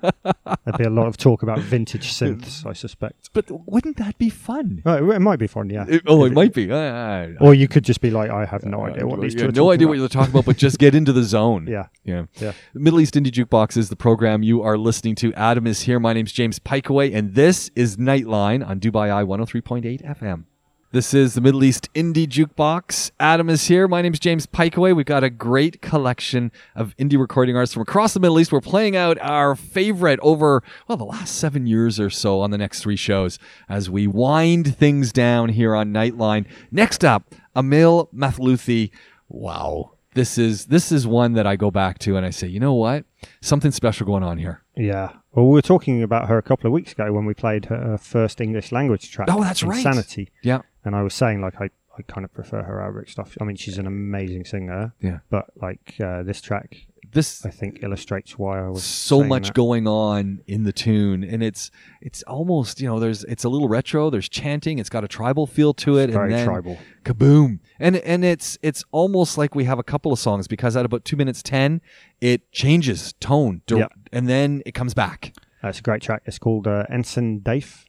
there'd 0.65 0.79
be 0.79 0.85
a 0.85 0.91
lot 0.91 1.09
of 1.09 1.17
talk 1.17 1.43
about 1.43 1.59
vintage 1.59 2.13
synths. 2.13 2.65
I 2.65 2.73
suspect. 2.73 3.31
But 3.33 3.47
wouldn't 3.69 3.97
that 3.99 4.17
be 4.19 4.31
fun? 4.31 4.83
Oh, 4.87 5.11
it, 5.11 5.17
it 5.17 5.19
might 5.21 5.39
be 5.39 5.47
fun. 5.49 5.69
Yeah. 5.69 5.85
It- 5.89 6.03
oh, 6.07 6.25
If 6.25 6.33
it 6.33 6.35
might 6.35 6.55
be. 6.55 6.73
I- 6.73 7.25
I- 7.25 7.35
Or 7.41 7.55
you 7.55 7.67
could 7.69 7.85
just 7.85 8.01
be 8.01 8.11
like, 8.11 8.31
I 8.31 8.45
have 8.47 8.65
no 8.65 8.83
uh, 8.83 8.91
idea 8.91 9.07
what 9.07 9.21
these 9.21 9.35
you 9.35 9.41
two 9.41 9.53
no 9.53 9.71
idea 9.73 9.87
about. 9.87 9.91
what 9.91 9.99
you're 9.99 10.09
talking 10.09 10.31
about, 10.31 10.45
but 10.45 10.57
just 10.57 10.79
get 10.79 10.95
into 10.95 11.13
the 11.13 11.23
zone. 11.25 11.67
Yeah. 11.77 11.87
Yeah. 12.05 12.25
Yeah. 12.41 12.53
Middle 12.73 13.01
East 13.01 13.15
Indie 13.15 13.31
Jukebox 13.33 13.77
is 13.77 13.89
the 13.89 13.97
program 13.97 14.43
you 14.43 14.63
are 14.63 14.79
listening 14.79 15.15
to. 15.17 15.35
Adam 15.35 15.67
is 15.67 15.83
here. 15.83 15.99
My 16.01 16.13
name's 16.13 16.33
James 16.33 16.59
Piecowye, 16.61 17.15
and 17.15 17.35
this 17.35 17.71
is 17.75 17.97
Nightline 17.97 18.67
on 18.67 18.79
Dubai 18.81 19.11
Eye 19.13 19.25
103.8 19.25 20.03
FM. 20.19 20.45
This 20.91 21.13
is 21.13 21.35
the 21.35 21.43
Middle 21.43 21.65
East 21.65 21.93
Indie 21.93 22.27
Jukebox. 22.27 23.11
Adam 23.21 23.51
is 23.51 23.69
here. 23.69 23.87
My 23.87 24.01
name 24.01 24.15
is 24.15 24.19
James 24.19 24.47
Piecowye. 24.47 24.97
We've 24.97 25.05
got 25.05 25.23
a 25.23 25.29
great 25.29 25.83
collection 25.83 26.51
of 26.75 26.97
indie 26.97 27.21
recording 27.21 27.57
artists 27.57 27.75
from 27.75 27.83
across 27.83 28.15
the 28.15 28.21
Middle 28.21 28.41
East. 28.41 28.53
We're 28.53 28.63
playing 28.63 28.97
out 28.97 29.19
our 29.21 29.55
favorite 29.55 30.19
over, 30.23 30.63
well, 30.87 30.97
the 30.97 31.05
last 31.05 31.35
seven 31.35 31.67
years 31.67 32.01
or 32.01 32.09
so 32.09 32.41
on 32.41 32.53
the 32.53 32.57
next 32.57 32.81
three 32.81 32.97
shows 32.97 33.39
as 33.69 33.91
we 33.91 34.07
wind 34.07 34.79
things 34.79 35.13
down 35.13 35.51
here 35.51 35.77
on 35.77 35.93
Nightline. 35.93 36.47
Next 36.71 37.05
up, 37.05 37.35
Emel 37.55 38.09
Mathlouthi. 38.15 38.91
Wow. 39.29 39.93
This 40.15 40.39
is 40.39 40.67
this 40.67 40.91
is 40.91 41.07
one 41.07 41.35
that 41.35 41.47
I 41.47 41.57
go 41.57 41.71
back 41.71 41.99
to 42.01 42.17
and 42.17 42.25
I 42.25 42.31
say, 42.31 42.47
you 42.47 42.61
know 42.61 42.73
what? 42.73 43.05
Something 43.43 43.73
special 43.73 44.07
going 44.07 44.23
on 44.23 44.39
here. 44.39 44.63
Yeah. 44.75 45.13
Well, 45.33 45.47
we 45.49 45.53
were 45.53 45.63
talking 45.63 46.03
about 46.03 46.29
her 46.29 46.39
a 46.39 46.43
couple 46.43 46.67
of 46.67 46.73
weeks 46.73 46.93
ago 46.93 47.13
when 47.13 47.27
we 47.27 47.35
played 47.35 47.67
her 47.67 47.99
first 47.99 48.41
English 48.41 48.73
language 48.73 49.13
track. 49.13 49.29
Oh, 49.31 49.43
that's 49.43 49.63
right. 49.63 49.77
Insanity. 49.77 50.31
Yeah. 50.43 50.63
And 50.89 50.97
I 50.97 51.03
was 51.03 51.15
saying, 51.15 51.41
like, 51.41 51.61
I, 51.61 51.69
I 51.97 52.03
kind 52.09 52.25
of 52.25 52.33
prefer 52.33 52.63
her 52.63 52.81
Arabic 52.81 53.09
stuff. 53.11 53.37
I 53.41 53.45
mean, 53.45 53.57
she's 53.57 53.79
an 53.79 53.87
amazing 53.87 54.45
singer. 54.47 54.95
Yeah. 55.01 55.19
But, 55.31 55.47
like, 55.61 55.97
uh, 56.03 56.23
this 56.23 56.41
track, 56.41 56.87
This 57.13 57.45
I 57.45 57.51
think, 57.51 57.83
illustrates 57.83 58.39
why 58.39 58.59
I 58.65 58.69
was 58.69 58.85
so 58.85 59.23
much 59.23 59.49
that. 59.49 59.55
going 59.55 59.87
on 59.87 60.41
in 60.47 60.65
the 60.65 60.73
tune 60.73 61.25
and 61.25 61.43
it's 61.43 61.71
it's 62.03 62.23
almost 62.25 62.81
you 62.83 62.87
know 62.89 62.99
there's 63.01 63.25
it's 63.25 63.45
a 63.45 63.49
little 63.49 63.69
retro 63.69 64.11
there's 64.11 64.29
chanting 64.29 64.79
it's 64.79 64.91
got 64.91 65.05
a 65.05 65.09
tribal 65.09 65.47
feel 65.47 65.73
to 65.85 65.91
it 66.03 66.11
Very 66.11 66.25
and 66.25 66.33
then 66.35 66.47
tribal. 66.47 66.77
kaboom 67.09 67.61
and 67.81 67.97
and 68.13 68.25
it's 68.33 68.59
it's 68.69 68.83
almost 69.01 69.39
like 69.39 69.55
we 69.55 69.65
have 69.65 69.79
a 69.79 69.83
couple 69.93 70.13
of 70.13 70.19
songs 70.19 70.47
because 70.49 70.77
at 70.77 70.85
about 70.85 71.03
two 71.07 71.17
minutes 71.17 71.43
10 71.43 71.81
it 72.21 72.41
changes 72.53 73.15
tone 73.21 73.63
dir- 73.67 73.79
Yeah. 73.79 73.89
and 74.13 74.29
then 74.29 74.63
it 74.67 74.73
comes 74.73 74.93
back 74.95 75.33
it's 75.65 75.79
a 75.81 75.83
great 75.83 76.03
track. 76.03 76.23
It's 76.27 76.39
called 76.39 76.67
uh, 76.69 76.85
Ensign 76.91 77.39
Dave, 77.41 77.85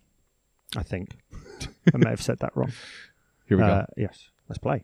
I 0.78 0.84
think. 0.84 1.08
I 1.94 1.98
may 1.98 2.10
have 2.10 2.22
said 2.22 2.40
that 2.40 2.52
wrong. 2.56 2.72
here 3.48 3.58
we 3.58 3.64
Uh, 3.64 3.68
go 3.68 3.86
yes. 3.98 4.30
Let's 4.48 4.60
play. 4.60 4.80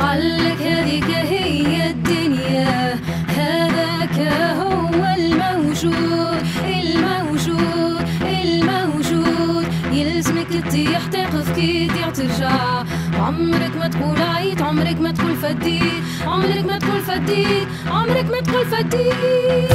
قالك 0.00 0.60
هذيك 0.62 1.04
هي 1.04 1.90
الدنيا 1.90 2.94
هذاك 3.28 4.18
هو 4.60 5.04
الموجود 5.18 6.42
الموجود 6.64 8.06
الموجود 8.22 9.66
يلزمك 9.92 10.46
تطيح 10.48 11.06
تقف 11.06 11.54
كي 11.56 11.88
ترجع 12.14 12.84
عمرك 13.14 13.76
ما 13.76 13.88
تقول 13.88 14.22
عيط 14.22 14.62
عمرك 14.62 15.00
ما 15.00 15.12
تقول 15.12 15.36
فديت 15.36 16.02
عمرك 16.26 16.64
ما 16.64 16.78
تقول 16.78 17.00
فديت 17.00 17.68
عمرك 17.86 18.24
ما 18.30 18.40
تقول 18.40 18.66
فديت 18.66 19.70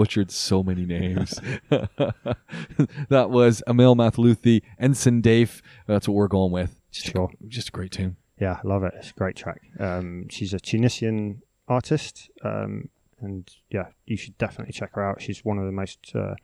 butchered 0.00 0.30
so 0.30 0.62
many 0.62 0.86
names. 0.86 1.38
that 1.68 3.28
was 3.28 3.62
Emel 3.68 3.94
Mathlouthi, 3.94 4.62
Ensign 4.78 5.20
Dave. 5.20 5.60
That's 5.86 6.08
what 6.08 6.14
we're 6.14 6.26
going 6.26 6.52
with. 6.52 6.80
Just, 6.90 7.08
Sure. 7.08 7.30
a, 7.30 7.46
just 7.48 7.68
a 7.68 7.70
great 7.72 7.92
tune. 7.92 8.16
Yeah, 8.40 8.58
I 8.64 8.66
love 8.66 8.82
it. 8.82 8.94
It's 8.96 9.10
a 9.10 9.12
great 9.12 9.36
track. 9.36 9.60
Um, 9.78 10.26
she's 10.30 10.54
a 10.54 10.58
Tunisian 10.58 11.42
artist, 11.68 12.30
um, 12.42 12.88
and 13.20 13.46
yeah, 13.68 13.88
you 14.06 14.16
should 14.16 14.38
definitely 14.38 14.72
check 14.72 14.92
her 14.94 15.04
out. 15.06 15.20
She's 15.20 15.44
one 15.44 15.58
of 15.58 15.66
the 15.66 15.72
most 15.72 16.12
uh, 16.14 16.34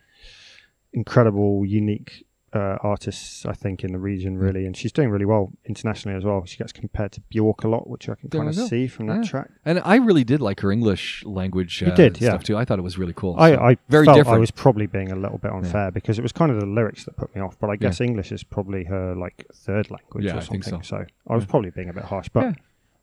incredible, 0.92 1.64
unique 1.64 2.25
uh, 2.56 2.78
artists 2.82 3.44
I 3.46 3.52
think 3.52 3.84
in 3.84 3.92
the 3.92 3.98
region, 3.98 4.38
really, 4.38 4.66
and 4.66 4.76
she's 4.76 4.92
doing 4.92 5.10
really 5.10 5.24
well 5.26 5.52
internationally 5.66 6.16
as 6.16 6.24
well. 6.24 6.44
She 6.44 6.56
gets 6.56 6.72
compared 6.72 7.12
to 7.12 7.20
Bjork 7.30 7.64
a 7.64 7.68
lot, 7.68 7.88
which 7.88 8.08
I 8.08 8.14
can 8.14 8.30
kind 8.30 8.48
of 8.48 8.54
see 8.54 8.86
from 8.86 9.06
that 9.08 9.18
Yeah. 9.24 9.30
track. 9.30 9.50
And 9.64 9.80
I 9.84 9.96
really 9.96 10.24
did 10.24 10.40
like 10.40 10.60
her 10.60 10.72
English 10.72 11.24
language 11.24 11.82
You 11.82 11.88
uh, 11.88 11.94
did, 11.94 12.20
yeah. 12.20 12.30
stuff 12.30 12.44
too. 12.44 12.56
I 12.56 12.64
thought 12.64 12.78
it 12.78 12.82
was 12.90 12.98
really 12.98 13.12
cool. 13.14 13.34
I, 13.38 13.52
So, 13.54 13.60
I 13.60 13.76
very 13.88 14.04
felt 14.06 14.16
different. 14.18 14.36
I 14.36 14.40
was 14.40 14.50
probably 14.50 14.86
being 14.86 15.12
a 15.12 15.16
little 15.16 15.38
bit 15.38 15.52
unfair 15.52 15.90
because 15.90 16.18
it 16.18 16.22
was 16.22 16.32
kind 16.32 16.50
of 16.50 16.58
the 16.60 16.66
lyrics 16.66 17.04
that 17.04 17.16
put 17.16 17.34
me 17.34 17.40
off. 17.40 17.58
But 17.60 17.70
I 17.70 17.76
guess 17.76 18.00
English 18.00 18.32
is 18.32 18.42
probably 18.42 18.84
her 18.84 19.14
like 19.14 19.46
third 19.54 19.90
language 19.90 20.24
Yeah, 20.24 20.34
or 20.34 20.38
I 20.38 20.40
think 20.40 20.64
something. 20.64 20.82
so. 20.82 21.04
I 21.28 21.34
was 21.34 21.44
probably 21.46 21.70
being 21.70 21.88
a 21.90 21.92
bit 21.92 22.04
harsh, 22.04 22.28
but 22.32 22.44
Yeah. 22.44 22.52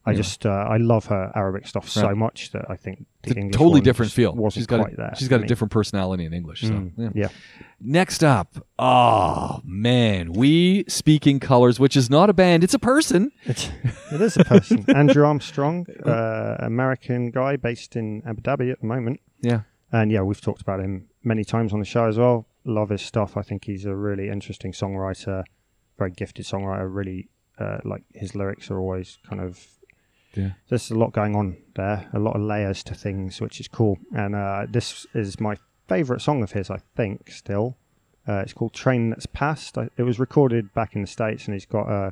I 0.06 0.12
Yeah. 0.12 0.18
just 0.18 0.46
uh, 0.46 0.50
I 0.50 0.78
love 0.78 1.06
her 1.06 1.32
Arabic 1.34 1.66
stuff 1.66 1.88
so 1.88 2.14
much 2.14 2.52
that 2.52 2.66
I 2.70 2.76
think 2.76 3.06
the 3.22 3.30
it's 3.30 3.36
a 3.38 3.40
English 3.40 3.56
totally 3.58 3.80
different 3.82 4.12
feel. 4.12 4.34
Wasn't 4.36 4.60
she's 4.60 4.68
got 4.68 4.82
quite 4.82 4.94
a, 4.94 4.98
there. 4.98 5.14
she's 5.16 5.30
got 5.30 5.38
a 5.38 5.44
me. 5.44 5.48
different 5.48 5.72
personality 5.72 6.26
in 6.26 6.34
English. 6.34 6.62
So 6.62 6.68
Mm, 6.74 6.92
yeah. 6.98 7.10
yeah. 7.16 7.28
Next 7.80 8.22
up, 8.24 8.66
oh 8.80 9.62
man, 9.64 10.34
We 10.34 10.84
Speak 10.88 11.26
in 11.28 11.40
Colors, 11.40 11.80
which 11.80 11.96
is 11.96 12.10
not 12.10 12.30
a 12.30 12.34
band; 12.34 12.64
it's 12.66 12.74
a 12.74 12.80
person. 12.80 13.32
It's, 13.46 13.70
it 14.12 14.20
is 14.22 14.36
a 14.38 14.44
person. 14.44 14.86
Andrew 14.96 15.26
Armstrong, 15.26 15.86
uh, 16.06 16.56
American 16.60 17.32
guy 17.32 17.56
based 17.56 17.96
in 17.96 18.24
Abu 18.26 18.42
Dhabi 18.42 18.72
at 18.72 18.80
the 18.82 18.86
moment. 18.88 19.20
Yeah, 19.42 19.62
And 19.92 20.12
yeah, 20.12 20.22
we've 20.22 20.40
talked 20.42 20.62
about 20.62 20.80
him 20.82 21.08
many 21.24 21.44
times 21.46 21.74
on 21.74 21.80
the 21.80 21.86
show 21.86 22.06
as 22.08 22.18
well. 22.18 22.46
Love 22.66 22.90
his 22.90 23.02
stuff. 23.02 23.36
I 23.38 23.42
think 23.42 23.66
he's 23.66 23.86
a 23.86 23.96
really 23.96 24.30
interesting 24.30 24.72
songwriter, 24.74 25.44
very 25.98 26.12
gifted 26.12 26.46
songwriter. 26.46 26.88
Really, 26.94 27.30
uh, 27.58 27.78
like 27.86 28.04
his 28.14 28.36
lyrics 28.36 28.70
are 28.70 28.80
always 28.80 29.18
kind 29.30 29.42
of. 29.42 29.66
Yeah. 30.36 30.52
There's 30.70 30.92
a 30.92 30.96
lot 30.96 31.14
going 31.14 31.36
on 31.36 31.58
there, 31.76 32.10
a 32.14 32.20
lot 32.20 32.36
of 32.36 32.42
layers 32.42 32.84
to 32.86 32.96
things, 32.96 33.40
which 33.40 33.60
is 33.60 33.68
cool. 33.68 33.98
And 34.16 34.36
uh, 34.36 34.66
this 34.70 35.06
is 35.14 35.40
my 35.40 35.56
favourite 35.88 36.22
song 36.22 36.44
of 36.44 36.52
his, 36.52 36.70
I 36.70 36.80
think, 36.96 37.32
still. 37.32 37.78
Uh, 38.28 38.38
it's 38.38 38.54
called 38.54 38.74
Train 38.74 39.10
That's 39.10 39.26
Passed. 39.26 39.78
I, 39.78 39.90
it 39.98 40.04
was 40.04 40.20
recorded 40.20 40.74
back 40.74 40.96
in 40.96 41.02
the 41.02 41.08
States, 41.08 41.46
and 41.46 41.54
he's 41.54 41.66
got 41.66 41.90
a, 41.90 42.12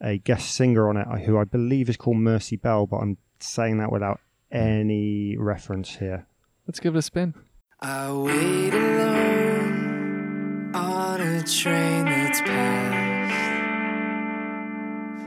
a 0.00 0.18
guest 0.18 0.54
singer 0.54 0.88
on 0.88 0.96
it 0.96 1.06
uh, 1.08 1.16
who 1.16 1.38
I 1.38 1.44
believe 1.44 1.88
is 1.88 1.96
called 1.96 2.18
Mercy 2.18 2.56
Bell, 2.56 2.86
but 2.86 2.98
I'm 2.98 3.16
saying 3.40 3.78
that 3.78 3.90
without 3.90 4.20
any 4.52 5.36
reference 5.36 5.96
here. 5.96 6.26
let's 6.66 6.80
give 6.80 6.94
it 6.94 6.98
a 6.98 7.02
spin. 7.02 7.34
I 7.80 8.12
wait 8.12 8.72
alone 8.72 10.70
on 10.74 11.20
a 11.20 11.42
train 11.42 12.04
that's 12.04 12.40
passed. 12.40 13.15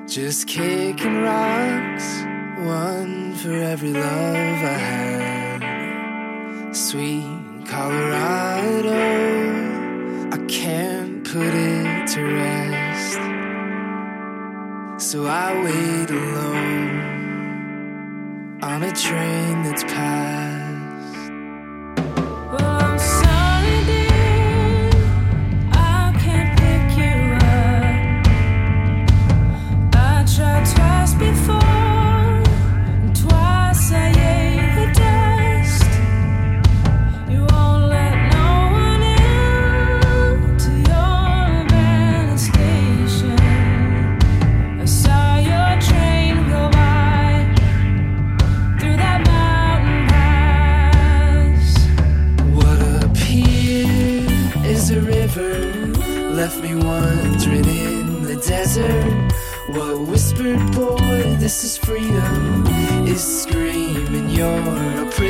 Just 0.09 0.47
kicking 0.47 1.21
rocks, 1.21 2.23
one 2.65 3.35
for 3.35 3.53
every 3.53 3.93
love 3.93 4.03
I 4.03 4.77
had. 4.89 5.61
Sweet 6.75 7.67
Colorado, 7.67 8.89
I 10.31 10.37
can't 10.47 11.23
put 11.23 11.53
it 11.53 12.07
to 12.07 12.23
rest. 12.23 13.19
So 15.07 15.27
I 15.27 15.53
wait 15.63 16.09
alone 16.09 16.99
on 18.63 18.81
a 18.81 18.91
train 18.91 19.61
that's 19.61 19.83
passed. 19.83 20.48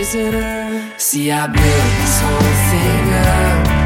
Prisoner. 0.09 0.93
See, 0.97 1.31
I 1.31 1.45
built 1.47 1.55
this 1.55 2.21
whole 2.21 2.53
thing 2.69 3.13
up, 3.13 3.78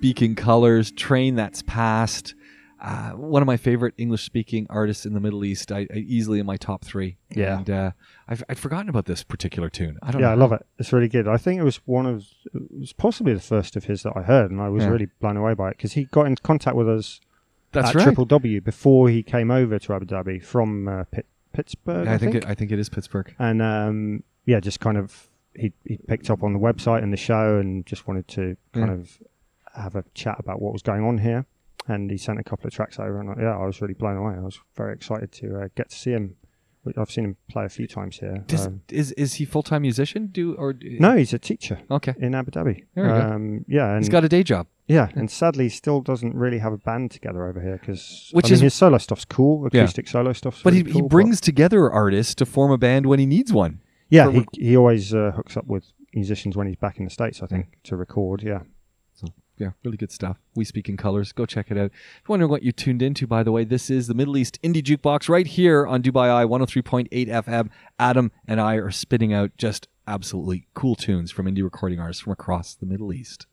was 0.00 0.02
We 0.02 0.08
Speak 0.08 0.22
in 0.22 0.34
Colors, 0.34 0.90
Train 0.92 1.36
That's 1.36 1.62
Passed. 1.62 2.34
Uh, 2.82 3.10
one 3.10 3.42
of 3.42 3.46
my 3.46 3.58
favorite 3.58 3.92
English 3.98 4.22
speaking 4.24 4.66
artists 4.70 5.04
in 5.04 5.12
the 5.12 5.20
Middle 5.20 5.44
East. 5.44 5.70
I, 5.70 5.86
I 5.94 5.98
easily 5.98 6.40
in 6.40 6.46
my 6.46 6.56
top 6.56 6.82
three. 6.82 7.18
Yeah. 7.28 7.58
And 7.58 7.68
uh, 7.68 7.90
I've, 8.26 8.42
I'd 8.48 8.58
forgotten 8.58 8.88
about 8.88 9.04
this 9.04 9.22
particular 9.22 9.68
tune. 9.68 9.98
I 10.02 10.10
don't 10.10 10.22
Yeah, 10.22 10.28
know. 10.28 10.32
I 10.32 10.36
love 10.36 10.52
it. 10.52 10.64
It's 10.78 10.90
really 10.90 11.08
good. 11.08 11.28
I 11.28 11.36
think 11.36 11.60
it 11.60 11.64
was 11.64 11.76
one 11.86 12.06
of, 12.06 12.24
it 12.54 12.62
was 12.80 12.94
possibly 12.94 13.34
the 13.34 13.40
first 13.40 13.76
of 13.76 13.84
his 13.84 14.02
that 14.04 14.14
I 14.16 14.22
heard, 14.22 14.50
and 14.50 14.62
I 14.62 14.70
was 14.70 14.84
Yeah. 14.84 14.90
really 14.90 15.08
blown 15.20 15.36
away 15.36 15.52
by 15.52 15.68
it 15.68 15.76
because 15.76 15.92
he 15.92 16.04
got 16.04 16.26
in 16.26 16.36
contact 16.36 16.74
with 16.74 16.88
us 16.88 17.20
That's 17.72 17.90
at 17.90 17.94
right. 17.96 18.02
Triple 18.04 18.24
W 18.24 18.62
before 18.62 19.10
he 19.10 19.22
came 19.22 19.50
over 19.50 19.78
to 19.78 19.92
Abu 19.94 20.06
Dhabi 20.06 20.42
from 20.42 20.88
uh, 20.88 21.04
Pit- 21.04 21.26
Pittsburgh. 21.52 22.08
I, 22.08 22.14
I, 22.14 22.18
think, 22.18 22.32
think. 22.32 22.44
it, 22.44 22.48
I 22.50 22.54
think 22.54 22.72
it 22.72 22.78
is 22.78 22.88
Pittsburgh. 22.88 23.34
and 23.38 23.60
um, 23.60 24.22
yeah, 24.46 24.58
just 24.60 24.80
kind 24.80 24.96
of 24.96 25.28
he 25.54 25.72
he 25.84 25.98
picked 25.98 26.30
up 26.30 26.42
on 26.42 26.52
the 26.54 26.58
website 26.58 27.02
and 27.02 27.12
the 27.12 27.16
show, 27.18 27.58
and 27.58 27.84
just 27.84 28.08
wanted 28.08 28.26
to 28.28 28.56
kind 28.72 28.86
Yeah. 28.86 28.92
of 28.94 29.18
have 29.74 29.94
a 29.96 30.04
chat 30.14 30.36
about 30.38 30.60
what 30.60 30.72
was 30.72 30.82
going 30.82 31.04
on 31.04 31.18
here. 31.18 31.46
And 31.88 32.10
he 32.10 32.18
sent 32.18 32.38
a 32.38 32.44
couple 32.44 32.66
of 32.66 32.72
tracks 32.74 32.98
over, 32.98 33.18
and 33.20 33.30
I, 33.30 33.34
yeah, 33.42 33.56
I 33.56 33.64
was 33.64 33.80
really 33.80 33.94
blown 33.94 34.16
away. 34.16 34.34
I 34.34 34.40
was 34.40 34.60
very 34.76 34.92
excited 34.92 35.32
to 35.32 35.60
uh, 35.62 35.68
get 35.74 35.88
to 35.90 35.96
see 35.96 36.10
him. 36.10 36.36
I've 36.96 37.10
seen 37.10 37.24
him 37.24 37.36
play 37.50 37.64
a 37.64 37.68
few 37.68 37.86
times 37.86 38.18
here. 38.18 38.44
Does, 38.46 38.66
Um, 38.66 38.80
is 38.90 39.12
is 39.12 39.34
he 39.34 39.44
full 39.44 39.62
time 39.62 39.82
musician? 39.82 40.28
Do 40.28 40.54
or 40.54 40.74
no, 40.82 41.16
he's 41.16 41.32
a 41.34 41.38
teacher 41.38 41.78
Okay, 41.90 42.14
in 42.18 42.34
Abu 42.34 42.50
Dhabi. 42.52 42.84
There 42.94 43.04
we 43.04 43.10
go. 43.10 43.14
um, 43.20 43.64
Yeah, 43.68 43.90
and 43.92 43.98
he's 44.02 44.08
got 44.08 44.24
a 44.24 44.28
day 44.28 44.42
job. 44.42 44.66
yeah, 44.86 45.08
and 45.14 45.30
sadly, 45.30 45.64
he 45.64 45.70
still 45.70 46.00
doesn't 46.00 46.34
really 46.34 46.58
have 46.58 46.72
a 46.72 46.78
band 46.78 47.10
together 47.10 47.46
over 47.46 47.60
here 47.60 47.78
because 47.78 48.30
Which 48.32 48.46
I 48.46 48.48
mean, 48.48 48.54
is- 48.54 48.60
his 48.60 48.74
solo 48.74 48.98
stuff's 48.98 49.24
cool, 49.26 49.68
Yeah. 49.72 49.80
acoustic 49.82 50.06
solo 50.08 50.32
stuff's 50.32 50.62
But 50.62 50.72
really 50.74 50.84
he, 50.86 50.92
he 50.92 51.00
cool, 51.00 51.08
brings 51.08 51.40
together 51.40 51.90
artists 51.90 52.34
to 52.36 52.46
form 52.46 52.70
a 52.72 52.78
band 52.78 53.04
when 53.06 53.18
he 53.18 53.26
needs 53.26 53.52
one. 53.52 53.80
yeah, 54.08 54.30
he, 54.30 54.38
rec- 54.38 54.46
he 54.54 54.76
always 54.76 55.12
uh, 55.14 55.32
hooks 55.36 55.56
up 55.56 55.66
with 55.66 55.84
musicians 56.14 56.56
when 56.56 56.66
he's 56.66 56.76
back 56.76 56.98
in 56.98 57.04
the 57.04 57.10
states. 57.10 57.42
I 57.42 57.46
think 57.46 57.66
to 57.84 57.96
record. 57.96 58.42
Yeah, 58.42 58.60
yeah, 59.60 59.70
really 59.84 59.98
good 59.98 60.10
stuff. 60.10 60.38
We 60.56 60.64
speak 60.64 60.88
in 60.88 60.96
colors. 60.96 61.32
Go 61.32 61.44
check 61.44 61.70
it 61.70 61.76
out. 61.76 61.90
If 61.92 62.22
you're 62.26 62.32
wondering 62.32 62.50
what 62.50 62.62
you 62.62 62.72
tuned 62.72 63.02
into, 63.02 63.26
by 63.26 63.42
the 63.42 63.52
way, 63.52 63.64
this 63.64 63.90
is 63.90 64.06
the 64.06 64.14
Middle 64.14 64.36
East 64.38 64.60
Indie 64.62 64.82
Jukebox 64.82 65.28
right 65.28 65.46
here 65.46 65.86
on 65.86 66.02
Dubai 66.02 66.30
Eye 66.30 66.46
103.8 66.46 67.10
FM. 67.28 67.68
Adam 67.98 68.32
and 68.48 68.60
I 68.60 68.76
are 68.76 68.90
spitting 68.90 69.34
out 69.34 69.50
just 69.58 69.86
absolutely 70.06 70.66
cool 70.74 70.96
tunes 70.96 71.30
from 71.30 71.46
indie 71.46 71.62
recording 71.62 72.00
artists 72.00 72.22
from 72.22 72.32
across 72.32 72.74
the 72.74 72.86
Middle 72.86 73.12
East. 73.12 73.46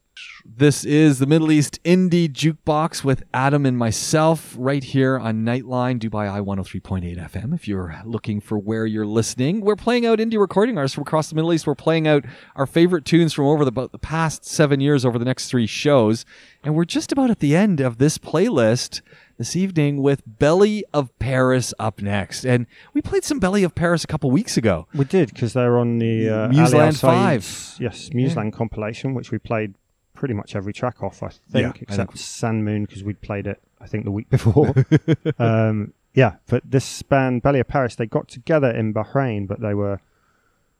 This 0.44 0.84
is 0.84 1.18
the 1.18 1.26
Middle 1.26 1.52
East 1.52 1.78
Indie 1.84 2.28
Jukebox 2.28 3.04
with 3.04 3.22
Adam 3.34 3.66
and 3.66 3.76
myself 3.76 4.56
right 4.58 4.82
here 4.82 5.18
on 5.18 5.44
Nightline, 5.44 6.00
Dubai 6.00 6.28
Eye 6.28 6.40
103.8 6.40 7.30
FM. 7.30 7.54
If 7.54 7.68
you're 7.68 8.00
looking 8.04 8.40
for 8.40 8.58
where 8.58 8.86
you're 8.86 9.06
listening, 9.06 9.60
we're 9.60 9.76
playing 9.76 10.06
out 10.06 10.18
indie 10.18 10.40
recording 10.40 10.76
artists 10.78 10.94
from 10.94 11.02
across 11.02 11.28
the 11.28 11.34
Middle 11.34 11.52
East. 11.52 11.66
We're 11.66 11.74
playing 11.74 12.08
out 12.08 12.24
our 12.56 12.66
favorite 12.66 13.04
tunes 13.04 13.32
from 13.34 13.44
over 13.44 13.64
the, 13.64 13.68
about 13.68 13.92
the 13.92 13.98
past 13.98 14.44
seven 14.44 14.80
years 14.80 15.04
over 15.04 15.18
the 15.18 15.24
next 15.24 15.48
three 15.48 15.66
shows. 15.66 16.24
And 16.64 16.74
we're 16.74 16.84
just 16.84 17.12
about 17.12 17.30
at 17.30 17.40
the 17.40 17.54
end 17.54 17.80
of 17.80 17.98
this 17.98 18.16
playlist 18.16 19.02
this 19.36 19.54
evening 19.54 20.02
with 20.02 20.22
Belly 20.26 20.84
of 20.92 21.16
Paris 21.18 21.72
up 21.78 22.00
next. 22.00 22.44
And 22.44 22.66
we 22.94 23.02
played 23.02 23.22
some 23.24 23.38
Belly 23.38 23.62
of 23.62 23.74
Paris 23.74 24.02
a 24.02 24.06
couple 24.08 24.30
weeks 24.30 24.56
ago. 24.56 24.86
we 24.94 25.04
did 25.04 25.32
because 25.32 25.52
they're 25.52 25.78
on 25.78 25.98
the 25.98 26.28
uh, 26.28 26.48
Museland 26.48 26.98
Five. 26.98 27.76
Yes, 27.78 28.10
Museland 28.12 28.52
compilation, 28.52 29.14
which 29.14 29.30
we 29.30 29.38
played 29.38 29.74
pretty 30.18 30.34
much 30.34 30.56
every 30.56 30.72
track 30.72 31.00
off. 31.02 31.22
I 31.22 31.28
think, 31.28 31.42
Yeah, 31.52 31.68
I 31.68 31.78
except 31.80 32.10
think- 32.12 32.16
San 32.20 32.64
Moon 32.64 32.84
because 32.84 33.04
we'd 33.04 33.20
played 33.20 33.46
it. 33.46 33.60
I 33.80 33.86
think 33.86 34.04
the 34.04 34.10
week 34.10 34.28
before. 34.28 34.74
um, 35.38 35.92
yeah, 36.12 36.32
but 36.48 36.62
this 36.68 37.02
band 37.02 37.42
Belly 37.42 37.60
of 37.60 37.68
Paris, 37.68 37.94
they 37.94 38.06
got 38.06 38.26
together 38.28 38.68
in 38.70 38.92
Bahrain, 38.92 39.46
but 39.46 39.60
they 39.60 39.74
were 39.74 40.00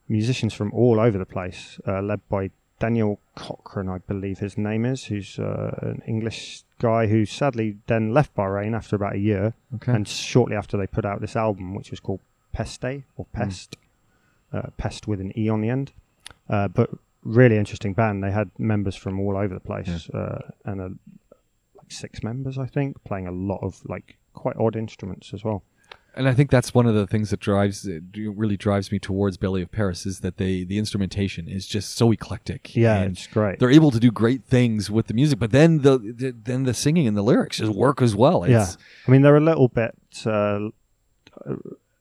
musicians 0.08 0.52
from 0.54 0.72
all 0.72 0.98
over 0.98 1.16
the 1.18 1.26
place, 1.26 1.78
uh, 1.86 2.00
led 2.02 2.20
by 2.28 2.50
Daniel 2.80 3.20
Cochran, 3.36 3.88
I 3.88 3.98
believe 3.98 4.38
his 4.40 4.56
name 4.58 4.84
is, 4.84 5.04
who's 5.04 5.38
uh, 5.38 5.78
an 5.82 6.02
English 6.06 6.62
guy 6.80 7.06
who 7.06 7.24
sadly 7.24 7.76
then 7.86 8.12
left 8.14 8.34
Bahrain 8.34 8.74
after 8.74 8.96
about 8.96 9.14
a 9.14 9.18
year, 9.18 9.54
Okay. 9.76 9.92
and 9.92 10.06
shortly 10.08 10.56
after 10.56 10.76
they 10.76 10.86
put 10.86 11.04
out 11.04 11.20
this 11.20 11.36
album, 11.36 11.74
which 11.74 11.90
was 11.90 12.00
called 12.00 12.20
Peste 12.52 13.02
or 13.16 13.26
Pest, 13.32 13.76
uh, 14.52 14.70
Pest 14.76 15.06
with 15.06 15.20
an 15.20 15.32
e 15.38 15.48
on 15.48 15.60
the 15.60 15.68
end. 15.70 15.92
Uh, 16.48 16.68
but 16.68 16.90
really 17.28 17.56
interesting 17.56 17.92
band. 17.94 18.22
They 18.24 18.30
had 18.32 18.50
members 18.58 18.96
from 18.96 19.20
all 19.20 19.36
over 19.36 19.54
the 19.54 19.60
place, 19.60 20.08
uh, 20.10 20.40
and 20.64 20.80
uh 20.80 20.88
like 21.76 21.90
six 21.92 22.22
members, 22.22 22.56
I 22.58 22.66
think, 22.66 23.02
playing 23.04 23.26
a 23.28 23.32
lot 23.32 23.60
of 23.62 23.80
like 23.86 24.16
quite 24.34 24.56
odd 24.56 24.76
instruments 24.76 25.32
as 25.34 25.42
well. 25.44 25.62
and 26.16 26.28
I 26.28 26.34
think 26.34 26.50
that's 26.50 26.72
one 26.74 26.86
of 26.90 26.94
the 26.94 27.06
things 27.06 27.30
that 27.30 27.40
drives 27.40 27.86
it 27.86 28.02
really 28.42 28.56
drives 28.56 28.90
me 28.92 28.98
towards 28.98 29.36
Belly 29.36 29.62
of 29.62 29.70
Paris 29.70 30.06
is 30.06 30.20
that 30.20 30.36
they 30.36 30.64
the 30.64 30.78
instrumentation 30.78 31.48
is 31.58 31.66
just 31.76 31.88
so 32.00 32.10
eclectic. 32.12 32.62
Yeah, 32.76 33.02
it's 33.10 33.26
great. 33.38 33.58
They're 33.58 33.78
able 33.80 33.90
to 33.92 34.00
do 34.00 34.10
great 34.10 34.42
things 34.44 34.90
with 34.90 35.06
the 35.08 35.14
music, 35.14 35.38
but 35.38 35.50
then 35.58 35.70
the, 35.86 35.94
the 36.20 36.30
then 36.50 36.60
the 36.64 36.74
singing 36.74 37.06
and 37.08 37.16
the 37.16 37.22
lyrics 37.30 37.58
just 37.58 37.72
work 37.86 37.98
as 38.08 38.14
well. 38.22 38.38
Yeah, 38.48 38.66
I 39.06 39.10
mean 39.10 39.22
they're 39.22 39.42
a 39.46 39.48
little 39.52 39.68
bit 39.68 39.94
uh, 40.26 40.70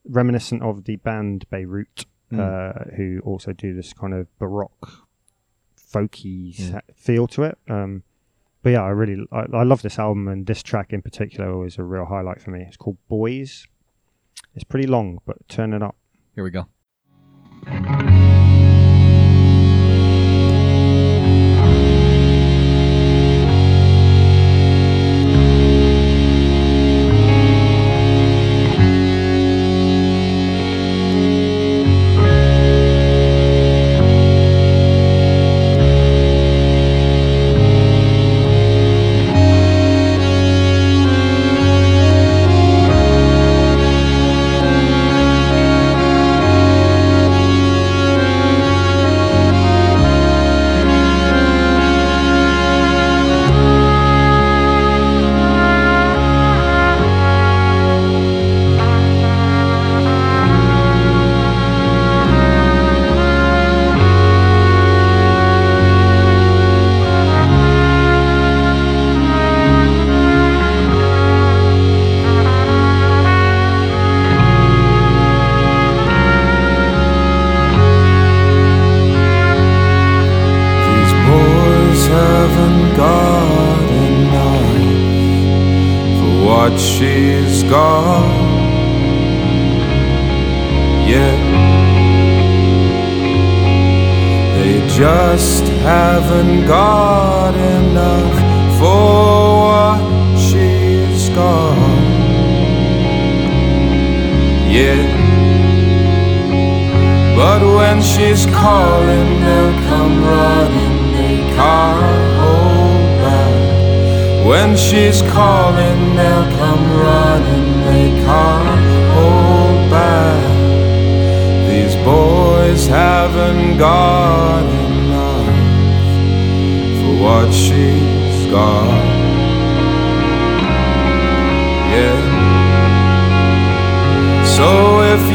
reminiscent 0.05 0.61
of 0.63 0.84
the 0.86 0.95
band 0.97 1.45
Beirut, 1.49 2.05
Mm. 2.30 2.39
uh, 2.41 2.95
who 2.97 3.21
also 3.23 3.53
do 3.53 3.73
this 3.73 3.93
kind 3.93 4.13
of 4.13 4.28
baroque, 4.38 5.07
folky 5.92 6.54
Yeah. 6.58 6.82
feel 6.96 7.28
to 7.28 7.44
it. 7.44 7.58
Um, 7.70 8.04
but 8.64 8.72
yeah, 8.72 8.84
I 8.84 8.90
really 8.90 9.26
I, 9.32 9.46
I 9.54 9.64
love 9.64 9.82
this 9.82 9.98
album, 10.00 10.28
and 10.28 10.46
this 10.46 10.62
track 10.64 10.92
in 10.94 11.02
particular 11.02 11.58
was 11.58 11.78
a 11.78 11.84
real 11.84 12.06
highlight 12.06 12.42
for 12.42 12.52
me. 12.52 12.64
It's 12.68 12.78
called 12.78 12.98
Boys. 13.08 13.68
It's 14.56 14.64
pretty 14.64 14.88
long, 14.88 15.20
but 15.26 15.48
turn 15.48 15.74
it 15.74 15.82
up. 15.82 15.96
Here 16.36 16.44
we 16.44 16.52
go. 16.52 16.68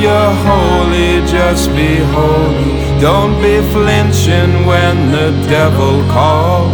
you're 0.03 0.35
holy, 0.49 1.25
just 1.27 1.71
be 1.77 1.97
holy. 2.15 3.01
Don't 3.01 3.41
be 3.41 3.57
flinching 3.71 4.67
when 4.67 5.13
the 5.13 5.31
devil 5.49 6.03
calls. 6.11 6.73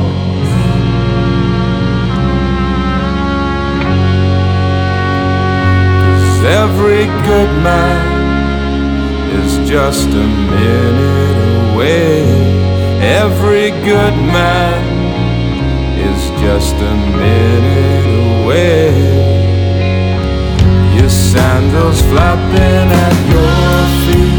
Cause 6.09 6.41
every 6.63 7.05
good 7.29 7.53
man 7.69 8.19
is 9.41 9.69
just 9.69 10.09
a 10.09 10.27
minute 10.53 11.73
away. 11.73 12.23
Every 13.21 13.71
good 13.91 14.17
man 14.37 14.81
is 16.09 16.23
just 16.41 16.75
a 16.77 16.95
minute 17.21 18.43
away 18.43 19.28
sandals 21.09 22.01
flapping 22.03 22.89
at 23.05 23.17
your 23.33 23.79
feet. 24.05 24.39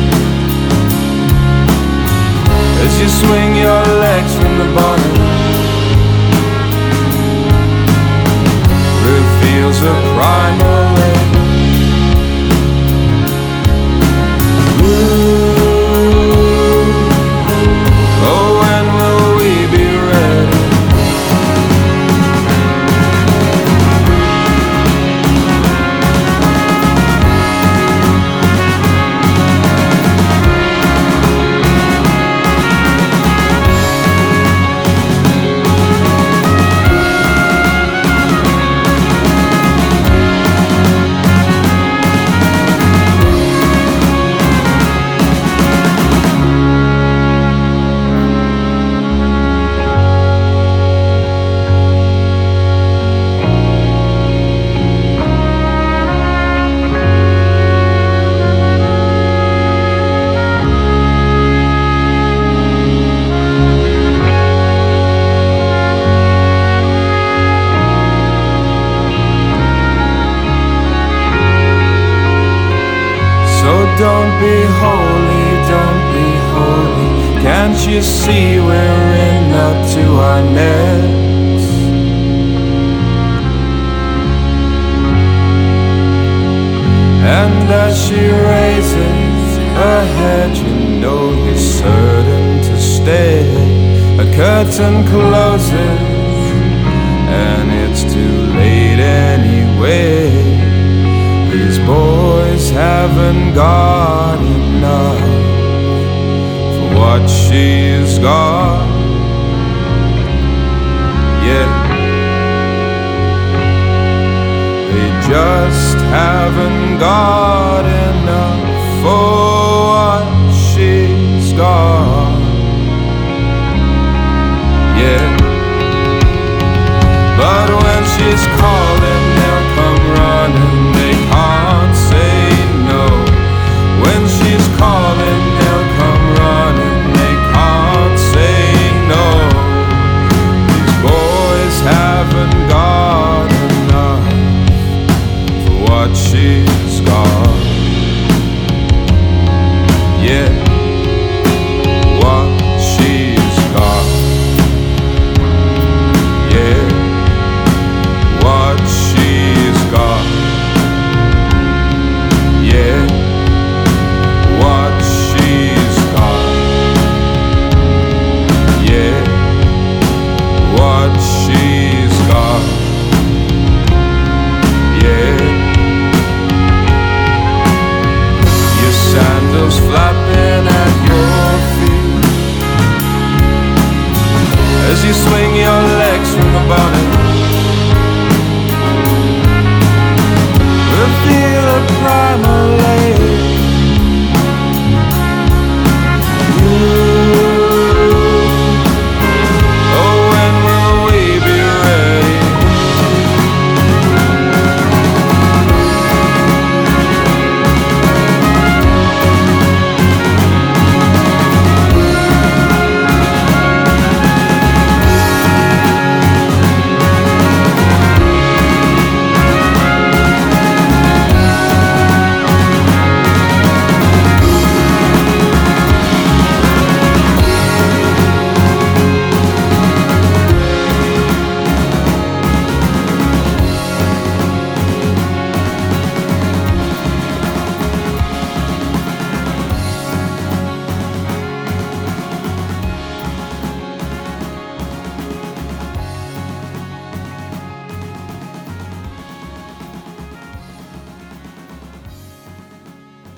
As 2.85 2.99
you 3.01 3.09
swing 3.09 3.55
your 3.55 3.83
legs 4.05 4.33
from 4.35 4.57
the 4.57 4.69
bottom 4.73 5.13
Reveals 9.03 9.81
a 9.81 9.93
primal 10.15 11.28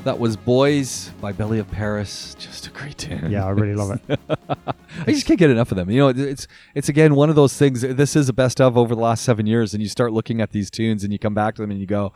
That 0.04 0.18
was 0.18 0.36
Boys 0.36 1.10
by 1.22 1.32
Belly 1.32 1.60
of 1.60 1.70
Paris. 1.70 2.36
Just 2.40 2.66
a 2.66 2.72
great 2.72 2.98
tune. 2.98 3.30
Yeah, 3.30 3.46
I 3.46 3.50
really 3.52 3.76
love 3.76 4.00
it. 4.10 4.20
I 5.08 5.12
just 5.12 5.28
can't 5.28 5.38
get 5.38 5.52
enough 5.52 5.72
of 5.72 5.78
them. 5.78 5.92
You 5.92 6.00
know, 6.00 6.08
it's 6.10 6.48
it's 6.74 6.90
again 6.90 7.14
one 7.14 7.30
of 7.30 7.36
those 7.36 7.56
things. 7.56 7.82
This 7.82 8.16
is 8.16 8.28
a 8.28 8.34
best 8.34 8.60
of 8.60 8.78
over 8.78 8.96
the 8.96 9.02
last 9.02 9.24
seven 9.24 9.46
years, 9.46 9.76
and 9.76 9.84
you 9.84 9.88
start 9.88 10.12
looking 10.12 10.42
at 10.42 10.52
these 10.52 10.72
tunes, 10.72 11.04
and 11.04 11.14
you 11.14 11.20
come 11.20 11.36
back 11.36 11.54
to 11.56 11.62
them, 11.62 11.70
and 11.70 11.80
you 11.80 11.86
go, 11.86 12.14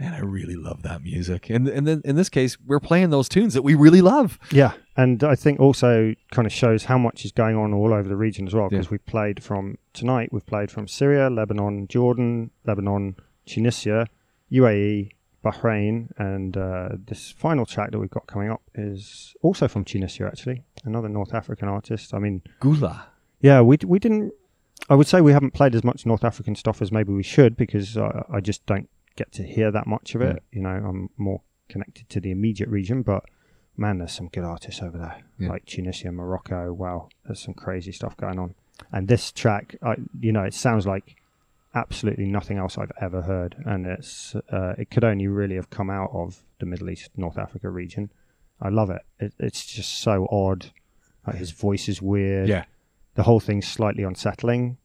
"Man, 0.00 0.12
I 0.12 0.18
really 0.18 0.56
love 0.56 0.82
that 0.82 1.04
music." 1.04 1.48
And 1.50 1.68
and 1.68 1.86
then 1.86 2.02
in 2.04 2.16
this 2.16 2.28
case, 2.28 2.58
we're 2.66 2.80
playing 2.80 3.10
those 3.10 3.28
tunes 3.28 3.54
that 3.54 3.62
we 3.62 3.76
really 3.76 4.00
love. 4.02 4.36
Yeah, 4.50 4.72
and 4.96 5.22
I 5.22 5.36
think 5.36 5.60
also 5.60 6.16
kind 6.32 6.46
of 6.46 6.52
shows 6.52 6.86
how 6.86 6.98
much 6.98 7.24
is 7.24 7.30
going 7.30 7.54
on 7.54 7.72
all 7.72 7.94
over 7.94 8.08
the 8.08 8.16
region 8.16 8.48
as 8.48 8.54
well. 8.54 8.68
Because 8.68 8.86
Yeah. 8.86 8.90
we've 8.90 9.06
played 9.06 9.40
from 9.40 9.78
tonight, 9.92 10.30
we've 10.32 10.46
played 10.46 10.72
from 10.72 10.88
Syria, 10.88 11.30
Lebanon, 11.30 11.86
Jordan, 11.86 12.50
Lebanon, 12.66 13.14
Tunisia, 13.46 14.08
UAE, 14.50 15.12
Bahrain, 15.44 16.10
and 16.18 16.56
uh, 16.56 16.90
this 17.06 17.30
final 17.30 17.64
track 17.66 17.90
that 17.92 17.98
we've 17.98 18.10
got 18.10 18.26
coming 18.26 18.50
up 18.50 18.62
is 18.74 19.34
also 19.42 19.68
from 19.68 19.84
Tunisia. 19.84 20.26
Actually, 20.26 20.64
another 20.84 21.08
North 21.08 21.32
African 21.34 21.68
artist. 21.68 22.12
I 22.14 22.18
mean, 22.18 22.42
Ghoula. 22.60 23.02
yeah, 23.40 23.60
we 23.60 23.78
we 23.86 23.98
didn't. 23.98 24.32
I 24.88 24.94
would 24.94 25.06
say 25.06 25.20
we 25.20 25.32
haven't 25.32 25.52
played 25.54 25.74
as 25.74 25.84
much 25.84 26.04
North 26.06 26.24
African 26.24 26.54
stuff 26.56 26.82
as 26.82 26.90
maybe 26.90 27.12
we 27.12 27.22
should 27.22 27.56
because 27.56 27.96
I, 27.96 28.24
I 28.32 28.40
just 28.40 28.64
don't 28.66 28.88
get 29.16 29.30
to 29.32 29.42
hear 29.42 29.70
that 29.70 29.86
much 29.86 30.14
of 30.14 30.20
it. 30.22 30.42
You 30.52 30.62
know, 30.62 30.70
I'm 30.70 31.10
more 31.16 31.42
connected 31.68 32.08
to 32.10 32.20
the 32.20 32.30
immediate 32.30 32.68
region, 32.68 33.02
but 33.02 33.24
man, 33.76 33.98
there's 33.98 34.12
some 34.12 34.28
good 34.28 34.44
artists 34.44 34.82
over 34.82 34.98
there, 34.98 35.22
Yeah. 35.38 35.48
like 35.50 35.64
Tunisia, 35.66 36.10
Morocco. 36.12 36.72
Wow, 36.72 37.08
there's 37.24 37.40
some 37.40 37.54
crazy 37.54 37.92
stuff 37.92 38.16
going 38.16 38.38
on. 38.38 38.54
And 38.92 39.08
this 39.08 39.30
track, 39.30 39.76
I, 39.82 39.96
you 40.18 40.32
know, 40.32 40.42
it 40.42 40.54
sounds 40.54 40.86
like 40.86 41.16
absolutely 41.74 42.26
nothing 42.26 42.58
else 42.58 42.78
I've 42.78 42.92
ever 43.00 43.22
heard, 43.22 43.56
and 43.64 43.86
it's 43.86 44.34
uh, 44.52 44.74
it 44.78 44.90
could 44.90 45.04
only 45.04 45.26
really 45.28 45.56
have 45.56 45.70
come 45.70 45.90
out 45.90 46.10
of 46.12 46.42
the 46.58 46.66
Middle 46.66 46.90
East, 46.90 47.10
North 47.16 47.38
Africa 47.38 47.70
region. 47.70 48.10
I 48.60 48.68
love 48.68 48.90
it. 48.90 49.02
it 49.18 49.34
it's 49.38 49.64
just 49.66 50.00
so 50.00 50.26
odd. 50.30 50.66
Like 51.26 51.36
his 51.36 51.50
voice 51.50 51.88
is 51.88 52.00
weird 52.00 52.48
Yeah, 52.48 52.64
the 53.14 53.22
whole 53.22 53.40
thing's 53.40 53.68
slightly 53.68 54.02
unsettling, 54.02 54.78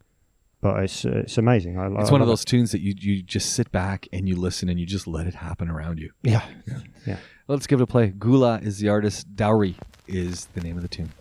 but 0.61 0.83
it's 0.83 1.05
it's 1.05 1.38
amazing. 1.38 1.77
I, 1.77 1.88
it's 2.01 2.09
I 2.09 2.11
one 2.11 2.21
of 2.21 2.27
those 2.27 2.45
tunes 2.45 2.71
that 2.71 2.81
you 2.81 2.93
you 2.97 3.21
just 3.21 3.53
sit 3.53 3.71
back 3.71 4.07
and 4.11 4.27
you 4.27 4.36
listen 4.36 4.69
and 4.69 4.79
you 4.79 4.86
just 4.86 5.07
let 5.07 5.27
it 5.27 5.36
happen 5.36 5.69
around 5.69 5.99
you. 5.99 6.11
it. 6.23 6.31
Yeah, 6.31 6.45
yeah. 7.05 7.17
Let's 7.47 7.67
give 7.67 7.79
it 7.79 7.83
a 7.83 7.88
play. 7.88 8.11
Ghoula 8.11 8.63
is 8.63 8.79
the 8.79 8.89
artist. 8.89 9.36
Dowry 9.36 9.75
is 10.07 10.45
the 10.53 10.61
name 10.61 10.77
of 10.77 10.81
the 10.81 10.88
tune. 10.88 11.11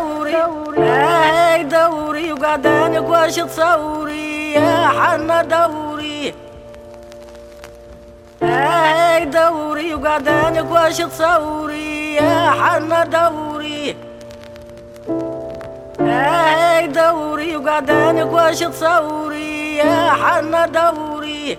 دوري 0.00 0.36
هاي 0.78 1.64
دوري 1.64 2.32
وقعدانك 2.32 3.08
واش 3.08 3.34
تصوري 3.36 4.52
يا 4.52 4.88
حنا 4.88 5.42
دوري. 5.42 6.34
هاي 8.42 9.24
دوري 9.24 9.94
وقعدانك 9.94 10.70
واش 10.70 10.98
تصوري 10.98 12.14
يا 12.14 12.50
حنا 12.50 13.04
دوري. 13.04 13.96
هاي 16.00 16.86
دوري 16.86 17.56
وقعدانك 17.56 18.32
واش 18.32 18.58
تصوري 18.58 19.76
يا 19.76 20.10
حنا 20.10 20.66
دوري. 20.66 21.58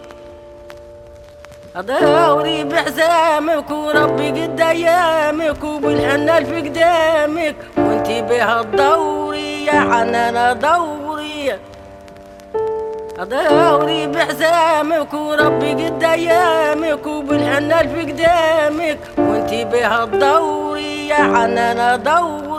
دوري 1.76 2.64
بحزامك 2.64 3.72
وربي 3.72 4.30
قد 4.44 4.62
أيامك 4.62 5.64
وبالحنة 5.64 6.40
في 6.44 6.62
قدامك 6.70 7.56
وانتي 7.78 8.22
بها 8.22 8.62
تدوري 8.62 9.66
يا 9.66 9.72
حنانة 9.80 10.54
دوري 10.54 11.54
دوري 13.20 14.08
بحزامك 14.08 15.14
وربي 15.14 15.72
قد 15.86 16.04
أيامك 16.04 17.06
وبالحنة 17.08 17.78
في 17.78 18.02
قدامك 18.12 19.00
وانتي 19.18 19.66
بها 19.66 20.06
تدوري 20.06 21.08
يا 21.08 21.16
حنانة 21.16 21.96
دوري 21.96 22.51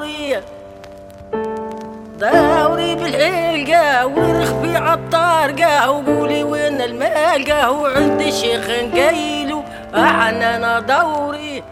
دوري 2.22 2.94
بالحلقة 2.94 4.06
ورخبي 4.06 4.76
عالطارقة 4.76 5.90
وقولي 5.90 6.44
وين 6.44 6.80
الملقة؟ 6.80 7.70
وعند 7.70 8.20
الشيخ 8.20 8.70
نقيلو 8.70 9.62
أحنا 9.94 10.80
دوري 10.80 11.62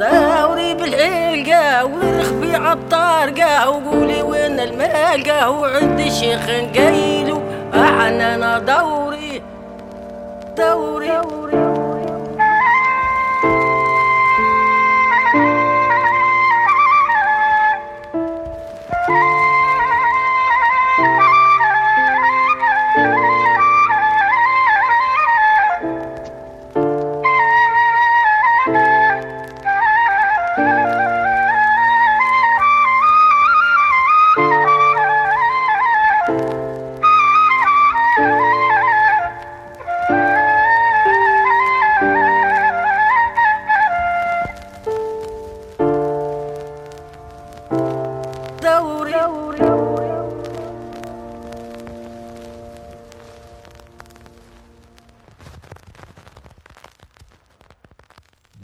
دوري 0.00 0.74
بالحلقة 0.74 1.84
ورخبي 1.86 2.56
عالطارقة 2.56 3.70
وقولي 3.70 4.22
وين 4.22 4.60
الملقة؟ 4.60 5.50
وعند 5.50 6.00
الشيخ 6.00 6.50
نقيلو 6.50 7.42
أحنا 7.74 8.58
دوري 8.58 9.42
دوري, 10.58 11.08
دوري 11.08 11.50
دوري 11.50 11.67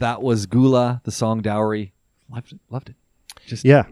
That 0.05 0.21
was 0.21 0.45
Ghoula, 0.45 1.01
the 1.01 1.11
song 1.11 1.41
Dowry. 1.41 1.91
Loved 2.29 2.53
it. 2.53 2.59
Loved 2.69 2.89
it. 2.89 2.95
Just 3.47 3.65
Yeah, 3.65 3.87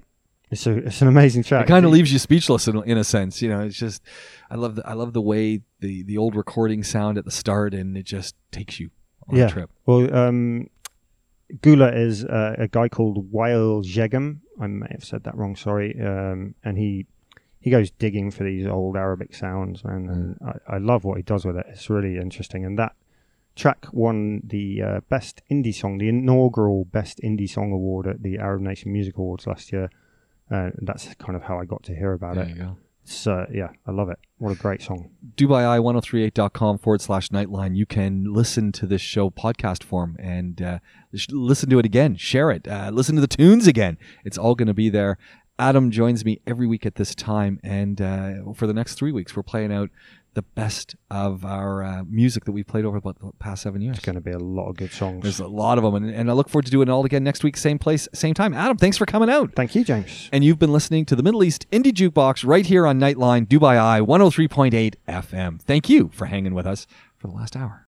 it's 0.51 0.68
a 0.68 0.78
it's 0.78 1.01
an 1.01 1.07
amazing 1.07 1.41
track. 1.41 1.66
it 1.66 1.68
kind 1.68 1.88
of 1.88 1.91
leaves 1.91 2.14
you 2.14 2.20
speechless 2.20 2.68
in, 2.68 2.84
in 2.84 2.99
a 2.99 3.03
sense. 3.03 3.41
You 3.41 3.49
know, 3.49 3.61
it's 3.61 3.76
just 3.76 4.03
I 4.51 4.53
love 4.53 4.76
the 4.76 4.88
I 4.88 4.93
love 4.93 5.14
the 5.14 5.22
way 5.22 5.61
the 5.80 6.03
the 6.03 6.20
old 6.20 6.36
recording 6.36 6.84
sound 6.84 7.18
at 7.18 7.26
the 7.26 7.32
start, 7.32 7.74
and 7.74 7.97
it 7.97 8.03
just 8.03 8.36
takes 8.51 8.80
you 8.80 8.91
on 9.28 9.38
yeah. 9.38 9.47
a 9.47 9.49
trip. 9.49 9.72
Well, 9.88 10.16
um, 10.16 10.70
Ghoula 11.51 11.97
is 11.97 12.24
uh, 12.26 12.57
a 12.59 12.68
guy 12.68 12.89
called 12.89 13.32
Wael 13.34 13.84
Jegham. 13.84 14.43
I 14.61 14.68
may 14.68 14.86
have 14.91 15.03
said 15.03 15.24
that 15.24 15.36
wrong. 15.36 15.55
Sorry. 15.55 15.99
Um, 15.99 16.53
and 16.64 16.78
he 16.78 17.07
he 17.59 17.72
goes 17.72 17.89
digging 17.89 18.30
for 18.30 18.43
these 18.43 18.68
old 18.68 18.97
Arabic 18.97 19.34
sounds, 19.34 19.84
man, 19.84 20.09
and 20.09 20.38
I, 20.45 20.76
I 20.76 20.78
love 20.78 21.05
what 21.05 21.18
he 21.18 21.24
does 21.24 21.43
with 21.43 21.57
it. 21.57 21.66
It's 21.70 21.89
really 21.89 22.18
interesting, 22.18 22.66
and 22.66 22.78
that 22.78 22.93
track 23.64 23.86
won 23.93 24.41
the 24.43 24.82
uh, 24.82 24.99
best 25.09 25.41
indie 25.49 25.74
song, 25.74 25.97
the 25.97 26.09
inaugural 26.09 26.84
best 26.84 27.22
indie 27.24 27.49
song 27.49 27.72
award 27.72 28.05
at 28.05 28.22
the 28.22 28.38
Arab 28.38 28.61
Nation 28.61 28.91
Music 28.91 29.16
Awards 29.18 29.47
last 29.47 29.72
year. 29.72 29.89
Uh, 30.51 30.72
that's 30.82 31.14
kind 31.16 31.38
of 31.38 31.43
how 31.43 31.57
I 31.57 31.64
got 31.64 31.82
to 31.84 31.95
hear 31.95 32.11
about 32.11 32.36
There 32.36 32.43
it. 32.43 32.49
you 32.49 32.55
go. 32.55 32.78
Uh, 33.32 33.45
yeah, 33.51 33.70
I 33.88 33.91
love 33.91 34.09
it. 34.09 34.20
What 34.38 34.51
a 34.51 34.55
great 34.55 34.82
song. 34.82 35.11
DubaiEye1038.com 35.38 36.78
forward 36.80 36.99
slash 37.01 37.30
nightline. 37.30 37.78
You 37.78 37.86
can 37.86 38.34
listen 38.34 38.74
to 38.74 38.86
this 38.86 39.01
show 39.01 39.30
podcast 39.30 39.82
form 39.82 40.18
and 40.20 40.61
uh, 40.61 40.80
listen 41.32 41.70
to 41.70 41.80
it 41.80 41.86
again, 41.86 42.18
share 42.18 42.51
it, 42.51 42.68
uh, 42.68 42.91
listen 42.93 43.16
to 43.16 43.22
the 43.22 43.28
tunes 43.28 43.66
again. 43.66 43.97
It's 44.26 44.38
all 44.38 44.55
going 44.55 44.68
to 44.68 44.74
be 44.74 44.89
there. 44.89 45.18
Adam 45.57 45.89
joins 45.91 46.26
me 46.26 46.41
every 46.47 46.66
week 46.68 46.86
at 46.86 46.95
this 46.95 47.14
time, 47.14 47.59
and 47.64 48.01
uh, 48.01 48.53
for 48.55 48.66
the 48.68 48.74
next 48.74 48.95
three 48.95 49.11
weeks, 49.11 49.36
we're 49.36 49.43
playing 49.43 49.72
out 49.72 49.89
the 50.34 50.42
best 50.42 50.96
of 51.12 51.46
our 51.46 51.84
uh, 51.84 52.04
music 52.08 52.46
that 52.46 52.52
we've 52.52 52.68
played 52.68 52.86
over 52.86 52.98
about 52.98 53.20
the 53.20 53.32
past 53.40 53.64
seven 53.64 53.82
years. 53.82 53.98
It's 53.98 54.06
going 54.06 54.16
to 54.16 54.22
be 54.22 54.32
a 54.32 54.40
lot 54.40 54.70
of 54.70 54.78
good 54.78 54.92
songs. 54.92 55.24
There's 55.24 55.40
a 55.40 55.48
lot 55.48 55.78
of 55.78 55.84
them, 55.84 55.96
and, 55.96 56.10
and 56.10 56.30
I 56.30 56.34
look 56.34 56.50
forward 56.50 56.66
to 56.66 56.72
doing 56.72 56.88
it 56.88 56.92
all 56.92 57.06
again 57.06 57.24
next 57.24 57.44
week, 57.44 57.58
same 57.58 57.80
place, 57.80 58.08
same 58.14 58.34
time. 58.34 58.54
Adam, 58.54 58.78
thanks 58.78 58.98
for 58.98 59.06
coming 59.06 59.30
out. 59.30 59.54
Thank 59.56 59.76
you, 59.76 59.84
James. 59.84 60.30
And 60.32 60.44
you've 60.44 60.60
been 60.60 60.74
listening 60.74 61.06
to 61.06 61.16
the 61.16 61.24
Middle 61.24 61.44
East 61.44 61.70
Indie 61.72 61.94
Jukebox 61.94 62.46
right 62.46 62.66
here 62.66 62.86
on 62.86 63.00
Nightline, 63.00 63.48
Dubai 63.48 63.78
Eye 63.78 64.02
103.8 64.02 64.96
FM. 65.08 65.62
Thank 65.62 65.90
you 65.90 66.10
for 66.14 66.26
hanging 66.26 66.54
with 66.54 66.66
us 66.66 66.88
for 67.18 67.28
the 67.28 67.34
last 67.34 67.56
hour. 67.56 67.82